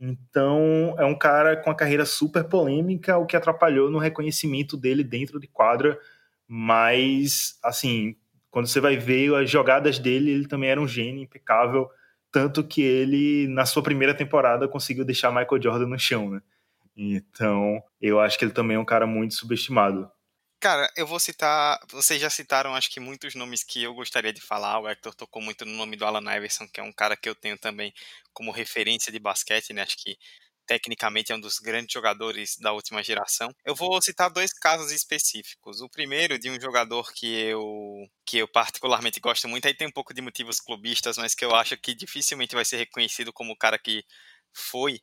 [0.00, 5.04] Então, é um cara com uma carreira super polêmica, o que atrapalhou no reconhecimento dele
[5.04, 5.98] dentro de quadra,
[6.48, 8.16] mas, assim,
[8.50, 11.88] quando você vai ver as jogadas dele, ele também era um gênio impecável,
[12.32, 16.40] tanto que ele, na sua primeira temporada, conseguiu deixar Michael Jordan no chão, né?
[16.96, 20.10] Então, eu acho que ele também é um cara muito subestimado.
[20.60, 21.80] Cara, eu vou citar.
[21.90, 24.78] Vocês já citaram, acho que muitos nomes que eu gostaria de falar.
[24.78, 27.34] O Hector tocou muito no nome do Alan Iverson, que é um cara que eu
[27.34, 27.94] tenho também
[28.34, 29.82] como referência de basquete, né?
[29.82, 30.18] Acho que
[30.70, 33.52] tecnicamente é um dos grandes jogadores da última geração.
[33.64, 35.80] Eu vou citar dois casos específicos.
[35.80, 37.60] O primeiro de um jogador que eu
[38.24, 41.52] que eu particularmente gosto muito, aí tem um pouco de motivos clubistas, mas que eu
[41.56, 44.04] acho que dificilmente vai ser reconhecido como o cara que
[44.52, 45.00] foi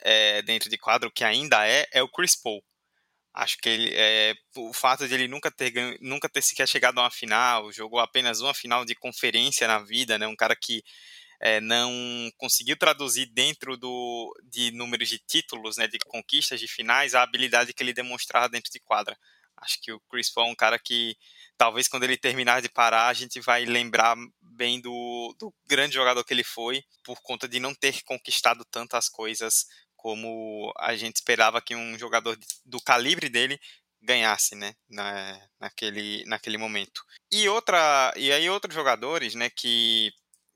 [0.00, 2.60] é, dentro de quadro, que ainda é, é o Chris Paul.
[3.32, 7.04] Acho que ele, é, o fato de ele nunca ter, nunca ter sequer chegado a
[7.04, 10.26] uma final, jogou apenas uma final de conferência na vida, né?
[10.26, 10.82] Um cara que
[11.44, 11.92] é, não
[12.38, 15.86] conseguiu traduzir dentro do, de números de títulos, né?
[15.86, 19.14] De conquistas, de finais, a habilidade que ele demonstrava dentro de quadra.
[19.58, 21.14] Acho que o Chris Paul é um cara que,
[21.58, 26.24] talvez quando ele terminar de parar, a gente vai lembrar bem do, do grande jogador
[26.24, 29.66] que ele foi, por conta de não ter conquistado tantas coisas
[29.96, 33.60] como a gente esperava que um jogador do calibre dele
[34.00, 37.02] ganhasse, né, na, naquele, naquele momento.
[37.30, 40.12] E outra, e aí outros jogadores, né, que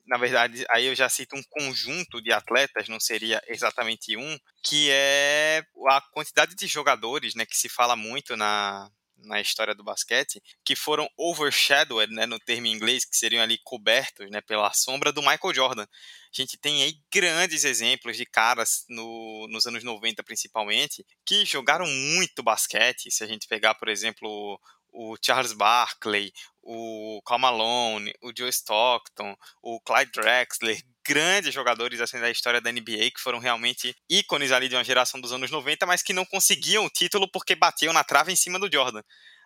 [0.08, 4.88] na verdade aí eu já cito um conjunto de atletas, não seria exatamente um, que
[4.90, 8.90] é a quantidade de jogadores, né, que se fala muito na
[9.24, 13.58] na história do basquete, que foram overshadowed, né, no termo em inglês, que seriam ali
[13.64, 15.82] cobertos, né, pela sombra do Michael Jordan.
[15.82, 15.86] A
[16.32, 22.42] gente tem aí grandes exemplos de caras no, nos anos 90 principalmente, que jogaram muito
[22.42, 23.10] basquete.
[23.10, 24.60] Se a gente pegar, por exemplo,
[24.92, 26.32] o Charles Barkley,
[26.70, 32.70] o Karl Malone, o Joe Stockton, o Clyde Drexler, grandes jogadores assim da história da
[32.70, 36.26] NBA que foram realmente ícones ali de uma geração dos anos 90, mas que não
[36.26, 39.00] conseguiam o título porque batiam na trave em cima do Jordan.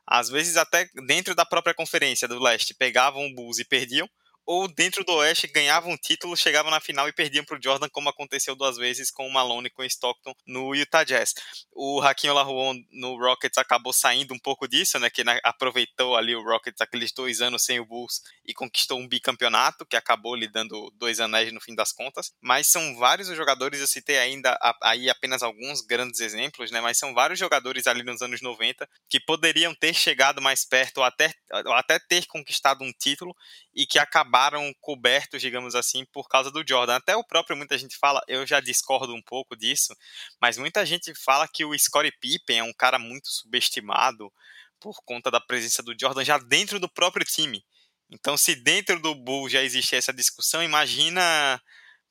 [0.05, 4.11] Às vezes até dentro da própria conferência do leste pegavam o Bulls e perdiam,
[4.45, 7.89] ou dentro do Oeste ganhavam um título, chegavam na final e perdiam para o Jordan,
[7.91, 11.35] como aconteceu duas vezes com o Malone e com o Stockton no Utah Jazz.
[11.73, 16.43] O Hakim Olajuwon no Rockets acabou saindo um pouco disso, né, que aproveitou ali o
[16.43, 20.93] Rockets aqueles dois anos sem o Bulls e conquistou um bicampeonato, que acabou lhe dando
[20.97, 22.33] dois anéis no fim das contas.
[22.41, 26.99] Mas são vários os jogadores, eu citei ainda aí apenas alguns grandes exemplos, né, mas
[26.99, 31.33] são vários jogadores ali nos anos 90 que poderiam ter chegado mais perto ou até,
[31.65, 33.35] ou até ter conquistado um título
[33.75, 34.32] e que acabaram
[34.81, 36.97] cobertos, digamos assim, por causa do Jordan.
[36.97, 39.95] Até o próprio, muita gente fala, eu já discordo um pouco disso,
[40.41, 44.33] mas muita gente fala que o Scottie Pippen é um cara muito subestimado
[44.81, 47.65] por conta da presença do Jordan já dentro do próprio time.
[48.11, 51.61] Então, se dentro do Bull já existe essa discussão, imagina,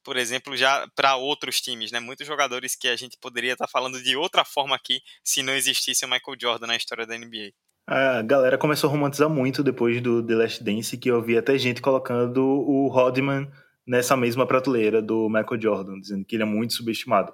[0.04, 2.00] por exemplo, já para outros times, né?
[2.00, 5.54] Muitos jogadores que a gente poderia estar tá falando de outra forma aqui se não
[5.54, 7.54] existisse o Michael Jordan na história da NBA
[7.88, 11.58] a galera começou a romantizar muito depois do The Last Dance, que eu vi até
[11.58, 13.50] gente colocando o Rodman
[13.86, 17.34] nessa mesma prateleira do Michael Jordan, dizendo que ele é muito subestimado.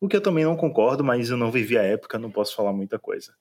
[0.00, 2.72] O que eu também não concordo, mas eu não vivi a época, não posso falar
[2.72, 3.32] muita coisa.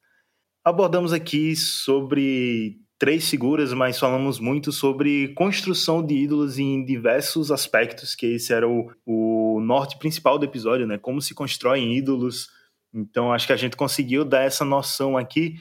[0.63, 8.15] Abordamos aqui sobre três figuras, mas falamos muito sobre construção de ídolos em diversos aspectos,
[8.15, 10.97] que esse era o, o norte principal do episódio, né?
[10.97, 12.47] Como se constroem ídolos.
[12.93, 15.55] Então acho que a gente conseguiu dar essa noção aqui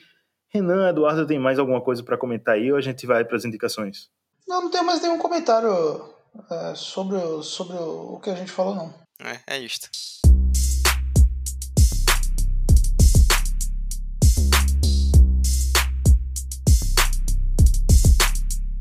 [0.57, 3.45] Renan, Eduardo, tem mais alguma coisa para comentar aí ou a gente vai para as
[3.45, 4.09] indicações?
[4.47, 5.69] Não, não tenho mais nenhum comentário
[6.49, 8.95] é, sobre, sobre o que a gente falou, não.
[9.19, 9.91] É, é isto.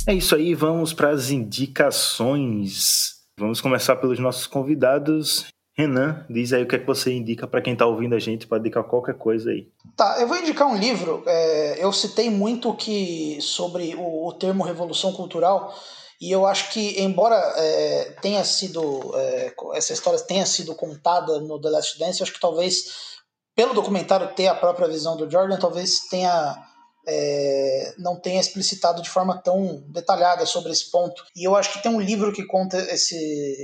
[0.06, 3.16] É isso aí, vamos para as indicações.
[3.40, 5.48] Vamos começar pelos nossos convidados.
[5.76, 8.46] Renan, diz aí o que é que você indica para quem está ouvindo a gente,
[8.46, 9.68] pode indicar qualquer coisa aí.
[9.98, 11.24] Tá, eu vou indicar um livro.
[11.26, 15.74] É, eu citei muito que sobre o, o, termo revolução cultural
[16.22, 18.82] e eu acho que embora é, tenha sido
[19.16, 23.14] é, essa história tenha sido contada no The Last Dance, acho que talvez
[23.56, 26.56] pelo documentário ter a própria visão do Jordan, talvez tenha
[27.06, 31.24] é, não tenha explicitado de forma tão detalhada sobre esse ponto.
[31.36, 33.16] E eu acho que tem um livro que conta esse,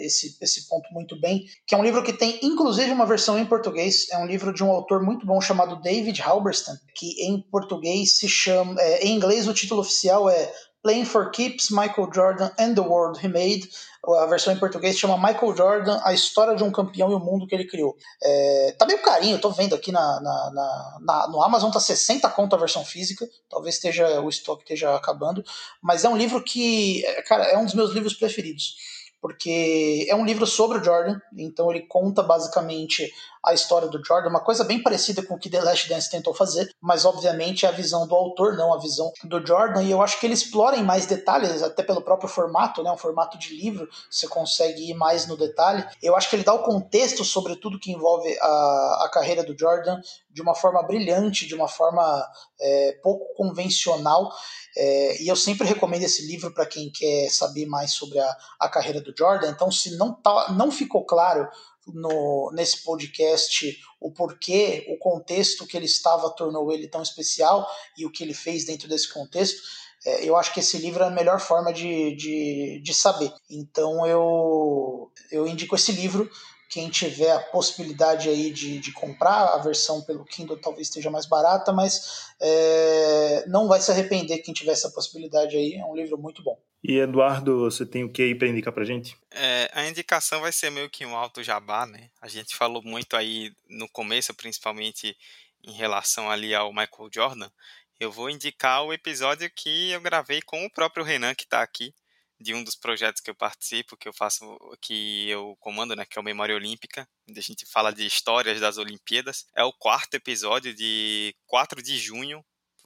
[0.04, 3.46] esse, esse ponto muito bem, que é um livro que tem inclusive uma versão em
[3.46, 4.10] português.
[4.12, 8.28] É um livro de um autor muito bom chamado David Halberstam, que em português se
[8.28, 8.80] chama.
[8.82, 10.52] É, em inglês o título oficial é
[10.82, 13.70] Playing for Keeps, Michael Jordan and the World He Made.
[14.06, 17.46] A versão em português chama Michael Jordan, a história de um campeão e o mundo
[17.46, 17.98] que ele criou.
[18.24, 22.30] É, tá meio carinho, tô vendo aqui na, na, na, na, no Amazon, tá 60
[22.30, 25.44] conto a versão física, talvez esteja o estoque esteja acabando,
[25.82, 28.76] mas é um livro que, cara, é um dos meus livros preferidos
[29.22, 33.12] porque é um livro sobre o Jordan, então ele conta basicamente
[33.44, 36.34] a história do Jordan, uma coisa bem parecida com o que The Last Dance tentou
[36.34, 40.02] fazer, mas obviamente é a visão do autor, não a visão do Jordan, e eu
[40.02, 43.56] acho que ele explora em mais detalhes, até pelo próprio formato, né, um formato de
[43.56, 45.86] livro, você consegue ir mais no detalhe.
[46.02, 49.58] Eu acho que ele dá o contexto sobre tudo que envolve a, a carreira do
[49.58, 52.26] Jordan de uma forma brilhante, de uma forma
[52.60, 54.32] é, pouco convencional,
[54.78, 58.70] é, e eu sempre recomendo esse livro para quem quer saber mais sobre a, a
[58.70, 59.50] carreira do Jordan.
[59.50, 61.48] Então, se não, tá, não ficou claro
[61.94, 68.06] no, nesse podcast o porquê, o contexto que ele estava tornou ele tão especial e
[68.06, 69.62] o que ele fez dentro desse contexto,
[70.06, 73.32] é, eu acho que esse livro é a melhor forma de, de, de saber.
[73.50, 76.30] Então eu, eu indico esse livro
[76.70, 81.26] quem tiver a possibilidade aí de, de comprar, a versão pelo Kindle talvez esteja mais
[81.26, 85.74] barata, mas é, não vai se arrepender quem tiver essa possibilidade aí.
[85.74, 86.58] É um livro muito bom.
[86.90, 89.16] E Eduardo, você tem o que aí para indicar para gente?
[89.30, 92.10] É, a indicação vai ser meio que um alto jabá, né?
[92.20, 95.16] A gente falou muito aí no começo, principalmente
[95.64, 97.52] em relação ali ao Michael Jordan.
[98.00, 101.94] Eu vou indicar o episódio que eu gravei com o próprio Renan que está aqui
[102.42, 106.18] de um dos projetos que eu participo, que eu faço, que eu comando, né, que
[106.18, 109.46] é o Memória Olímpica, onde a gente fala de histórias das Olimpíadas.
[109.56, 112.44] É o quarto episódio de 4 de junho,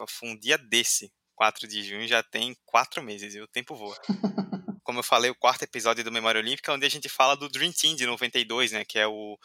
[0.10, 3.98] foi um dia desse, 4 de junho, já tem quatro meses e o tempo voa.
[4.84, 7.72] Como eu falei, o quarto episódio do Memória Olímpica, onde a gente fala do Dream
[7.72, 9.38] Team de 92, né, que é o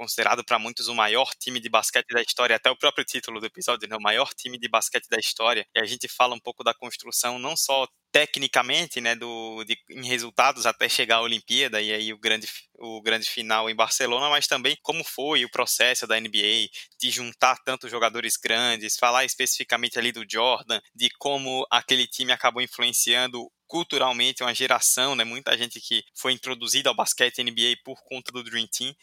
[0.00, 3.44] considerado para muitos o maior time de basquete da história, até o próprio título do
[3.44, 5.62] episódio, né, o maior time de basquete da história.
[5.76, 10.06] E a gente fala um pouco da construção não só tecnicamente, né, do, de, em
[10.06, 12.48] resultados até chegar à Olimpíada e aí o grande,
[12.78, 17.58] o grande final em Barcelona, mas também como foi o processo da NBA de juntar
[17.62, 24.42] tantos jogadores grandes, falar especificamente ali do Jordan, de como aquele time acabou influenciando culturalmente
[24.42, 28.66] uma geração, né, muita gente que foi introduzida ao basquete NBA por conta do Dream
[28.66, 28.94] Team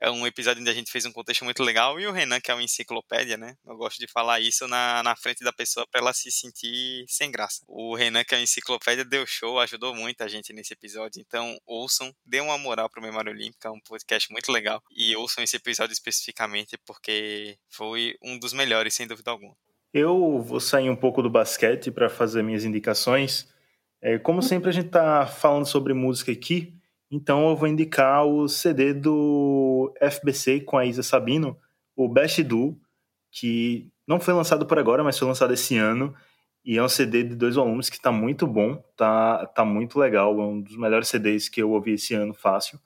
[0.00, 2.50] é um episódio onde a gente fez um contexto muito legal e o Renan, que
[2.50, 3.56] é uma enciclopédia, né?
[3.66, 7.30] Eu gosto de falar isso na, na frente da pessoa para ela se sentir sem
[7.30, 7.62] graça.
[7.66, 11.20] O Renan, que é uma enciclopédia, deu show, ajudou muito a gente nesse episódio.
[11.20, 14.82] Então, ouçam, dê uma moral pro Memória Olímpica, é um podcast muito legal.
[14.90, 19.54] E ouçam esse episódio especificamente porque foi um dos melhores, sem dúvida alguma.
[19.92, 23.48] Eu vou sair um pouco do basquete para fazer minhas indicações.
[24.02, 26.76] É, como sempre, a gente está falando sobre música aqui.
[27.10, 31.56] Então eu vou indicar o CD do FBC com a Isa Sabino,
[31.94, 32.78] o Best Do,
[33.30, 36.14] que não foi lançado por agora, mas foi lançado esse ano.
[36.64, 40.38] E é um CD de dois volumes que tá muito bom, tá, tá muito legal.
[40.40, 42.80] É um dos melhores CDs que eu ouvi esse ano, fácil.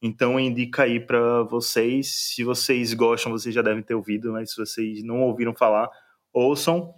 [0.00, 2.12] Então indica aí para vocês.
[2.34, 5.90] Se vocês gostam, vocês já devem ter ouvido, mas se vocês não ouviram falar,
[6.32, 6.94] ouçam.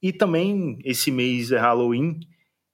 [0.00, 2.20] E também esse mês é Halloween,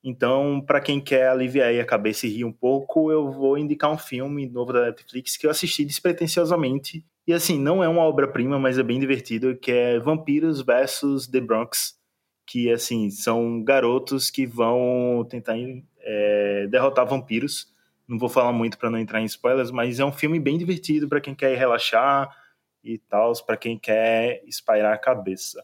[0.02, 3.98] então, para quem quer aliviar a cabeça e rir um pouco, eu vou indicar um
[3.98, 7.04] filme novo da Netflix que eu assisti despretensiosamente.
[7.26, 11.40] E assim, não é uma obra-prima, mas é bem divertido, que é Vampiros versus The
[11.40, 11.98] Bronx.
[12.46, 15.54] Que assim, são garotos que vão tentar
[16.00, 17.68] é, derrotar vampiros.
[18.08, 21.08] Não vou falar muito para não entrar em spoilers, mas é um filme bem divertido
[21.08, 22.34] para quem quer relaxar
[22.82, 25.62] e tal, para quem quer espairar a cabeça.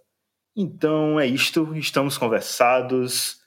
[0.55, 3.46] Então é isto, estamos conversados.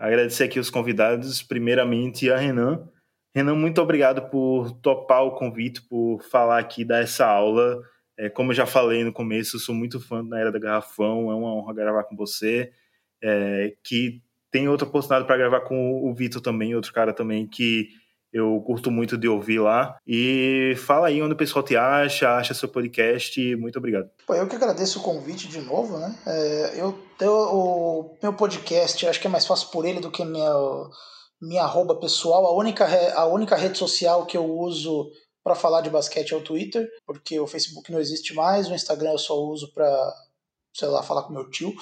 [0.00, 2.88] Agradecer aqui os convidados, primeiramente a Renan.
[3.34, 7.82] Renan, muito obrigado por topar o convite, por falar aqui, dar essa aula.
[8.18, 11.34] É, como eu já falei no começo, sou muito fã da Era da Garrafão, é
[11.34, 12.72] uma honra gravar com você.
[13.22, 17.90] É, que tem outra oportunidade para gravar com o Vitor também, outro cara também que
[18.32, 19.96] eu curto muito de ouvir lá.
[20.06, 23.56] E fala aí onde o pessoal te acha, acha seu podcast.
[23.56, 24.08] Muito obrigado.
[24.26, 26.14] Pô, eu que agradeço o convite de novo, né?
[26.26, 30.24] É, eu, eu, o meu podcast, acho que é mais fácil por ele do que
[30.24, 30.88] meu,
[31.40, 32.46] minha arroba pessoal.
[32.46, 35.10] A única, a única rede social que eu uso
[35.42, 39.12] para falar de basquete é o Twitter, porque o Facebook não existe mais, o Instagram
[39.12, 40.14] eu só uso para
[40.72, 41.72] sei lá, falar com meu tio.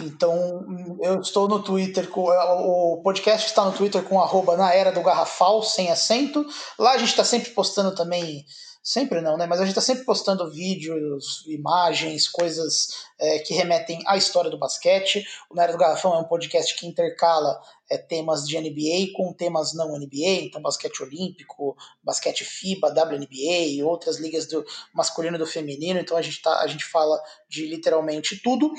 [0.00, 0.64] Então,
[1.02, 5.02] eu estou no Twitter, com, o podcast está no Twitter com arroba na era do
[5.02, 6.46] garrafal, sem acento.
[6.78, 8.44] Lá a gente está sempre postando também
[8.86, 9.46] Sempre não, né?
[9.46, 12.86] Mas a gente está sempre postando vídeos, imagens, coisas
[13.18, 15.26] é, que remetem à história do basquete.
[15.50, 17.60] O Na Era do Garrafão é um podcast que intercala
[17.90, 23.82] é, temas de NBA com temas não NBA, então basquete olímpico, basquete FIBA, WNBA e
[23.82, 24.64] outras ligas do
[24.94, 25.98] masculino e do feminino.
[25.98, 28.72] Então a gente, tá, a gente fala de literalmente tudo.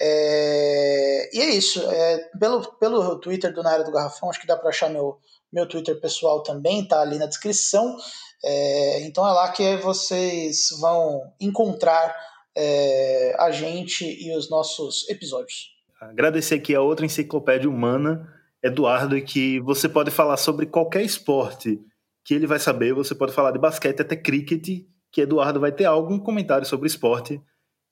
[0.00, 1.80] É, e é isso.
[1.92, 5.20] É, pelo, pelo Twitter do Na Era do Garrafão, acho que dá para achar meu,
[5.54, 7.96] meu Twitter pessoal também, tá ali na descrição.
[8.44, 12.14] É, então é lá que vocês vão encontrar
[12.56, 15.72] é, a gente e os nossos episódios.
[16.00, 18.28] Agradecer aqui a outra enciclopédia humana,
[18.62, 21.80] Eduardo, que você pode falar sobre qualquer esporte
[22.24, 22.92] que ele vai saber.
[22.92, 27.40] Você pode falar de basquete até cricket, que Eduardo vai ter algum comentário sobre esporte.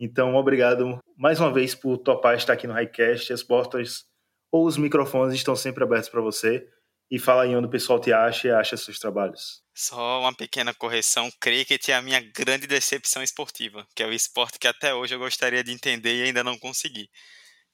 [0.00, 3.32] Então, obrigado mais uma vez por topar estar aqui no Highcast.
[3.32, 4.04] As portas
[4.50, 6.66] ou os microfones estão sempre abertos para você
[7.12, 9.62] e fala aí onde o pessoal te acha e acha seus trabalhos.
[9.74, 14.58] Só uma pequena correção, cricket é a minha grande decepção esportiva, que é o esporte
[14.58, 17.10] que até hoje eu gostaria de entender e ainda não consegui.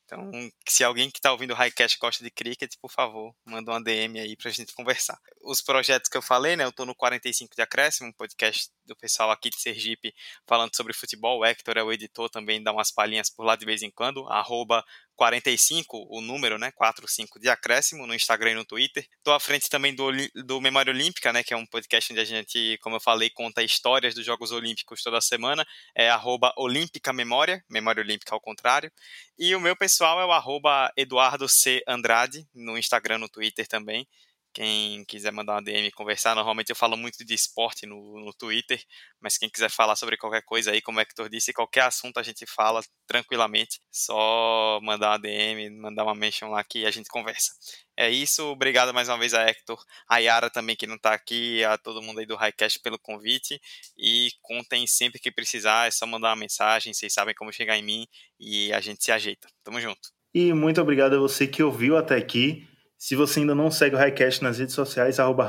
[0.05, 0.29] Então,
[0.69, 4.19] se alguém que está ouvindo o Highcast gosta de cricket, por favor, manda uma DM
[4.19, 5.21] aí para a gente conversar.
[5.41, 6.65] Os projetos que eu falei, né?
[6.65, 10.13] Eu estou no 45 de Acréscimo, um podcast do pessoal aqui de Sergipe
[10.47, 11.39] falando sobre futebol.
[11.39, 14.27] O Hector é o editor, também dá umas palhinhas por lá de vez em quando.
[14.29, 14.85] Arroba
[15.15, 16.71] 45, o número, né?
[16.73, 19.05] 45 de acréscimo no Instagram e no Twitter.
[19.19, 20.11] Estou à frente também do,
[20.47, 21.43] do Memória Olímpica, né?
[21.43, 25.03] Que é um podcast onde a gente, como eu falei, conta histórias dos Jogos Olímpicos
[25.03, 25.67] toda semana.
[25.95, 28.91] É arroba Olímpica Memória, Memória Olímpica ao contrário.
[29.37, 31.83] E o meu pessoal é o arroba Eduardo C.
[31.87, 34.07] Andrade, no Instagram, no Twitter também.
[34.53, 38.83] Quem quiser mandar uma DM conversar, normalmente eu falo muito de esporte no, no Twitter,
[39.21, 42.23] mas quem quiser falar sobre qualquer coisa aí, como o Hector disse, qualquer assunto a
[42.23, 43.81] gente fala tranquilamente.
[43.91, 47.53] Só mandar uma DM, mandar uma mention lá que a gente conversa.
[47.97, 51.65] É isso, obrigado mais uma vez a Hector, a Yara também que não está aqui,
[51.65, 53.61] a todo mundo aí do Highcast pelo convite.
[53.97, 57.83] E contem sempre que precisar, é só mandar uma mensagem, vocês sabem como chegar em
[57.83, 58.07] mim
[58.39, 59.49] e a gente se ajeita.
[59.65, 60.11] Tamo junto.
[60.33, 62.67] E muito obrigado a você que ouviu até aqui.
[62.99, 65.49] Se você ainda não segue o Highcast nas redes sociais, arroba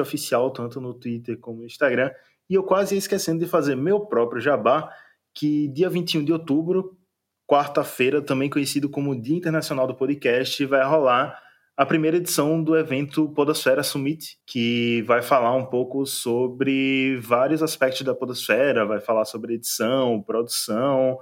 [0.00, 2.12] Oficial, tanto no Twitter como no Instagram.
[2.48, 4.88] E eu quase ia esquecendo de fazer meu próprio jabá,
[5.34, 6.96] que dia 21 de outubro,
[7.44, 11.36] quarta-feira, também conhecido como Dia Internacional do Podcast, vai rolar
[11.76, 18.02] a primeira edição do evento Podosfera Summit, que vai falar um pouco sobre vários aspectos
[18.02, 21.18] da Podosfera, vai falar sobre edição, produção,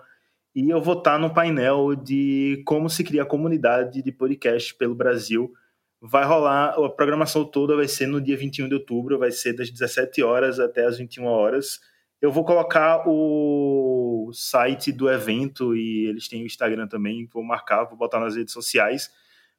[0.54, 4.94] e eu vou estar no painel de como se cria a comunidade de podcast pelo
[4.94, 5.52] Brasil.
[6.00, 9.70] Vai rolar, a programação toda vai ser no dia 21 de outubro, vai ser das
[9.70, 11.80] 17 horas até as 21 horas.
[12.20, 17.84] Eu vou colocar o site do evento e eles têm o Instagram também, vou marcar,
[17.84, 19.10] vou botar nas redes sociais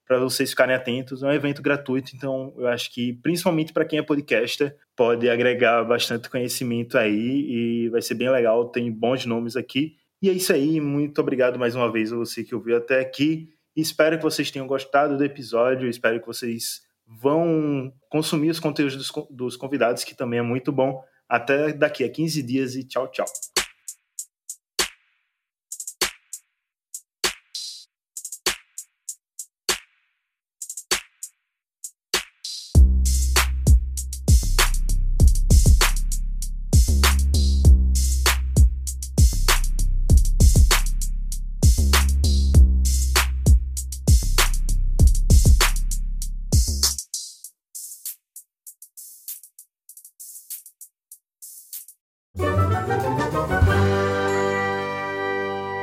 [0.06, 1.24] para vocês ficarem atentos.
[1.24, 5.84] É um evento gratuito, então eu acho que, principalmente para quem é podcaster, pode agregar
[5.84, 8.70] bastante conhecimento aí e vai ser bem legal.
[8.70, 9.98] Tem bons nomes aqui.
[10.22, 13.50] E é isso aí, muito obrigado mais uma vez a você que ouviu até aqui.
[13.76, 19.56] Espero que vocês tenham gostado do episódio, espero que vocês vão consumir os conteúdos dos
[19.56, 21.04] convidados, que também é muito bom.
[21.28, 23.26] Até daqui a 15 dias e tchau, tchau.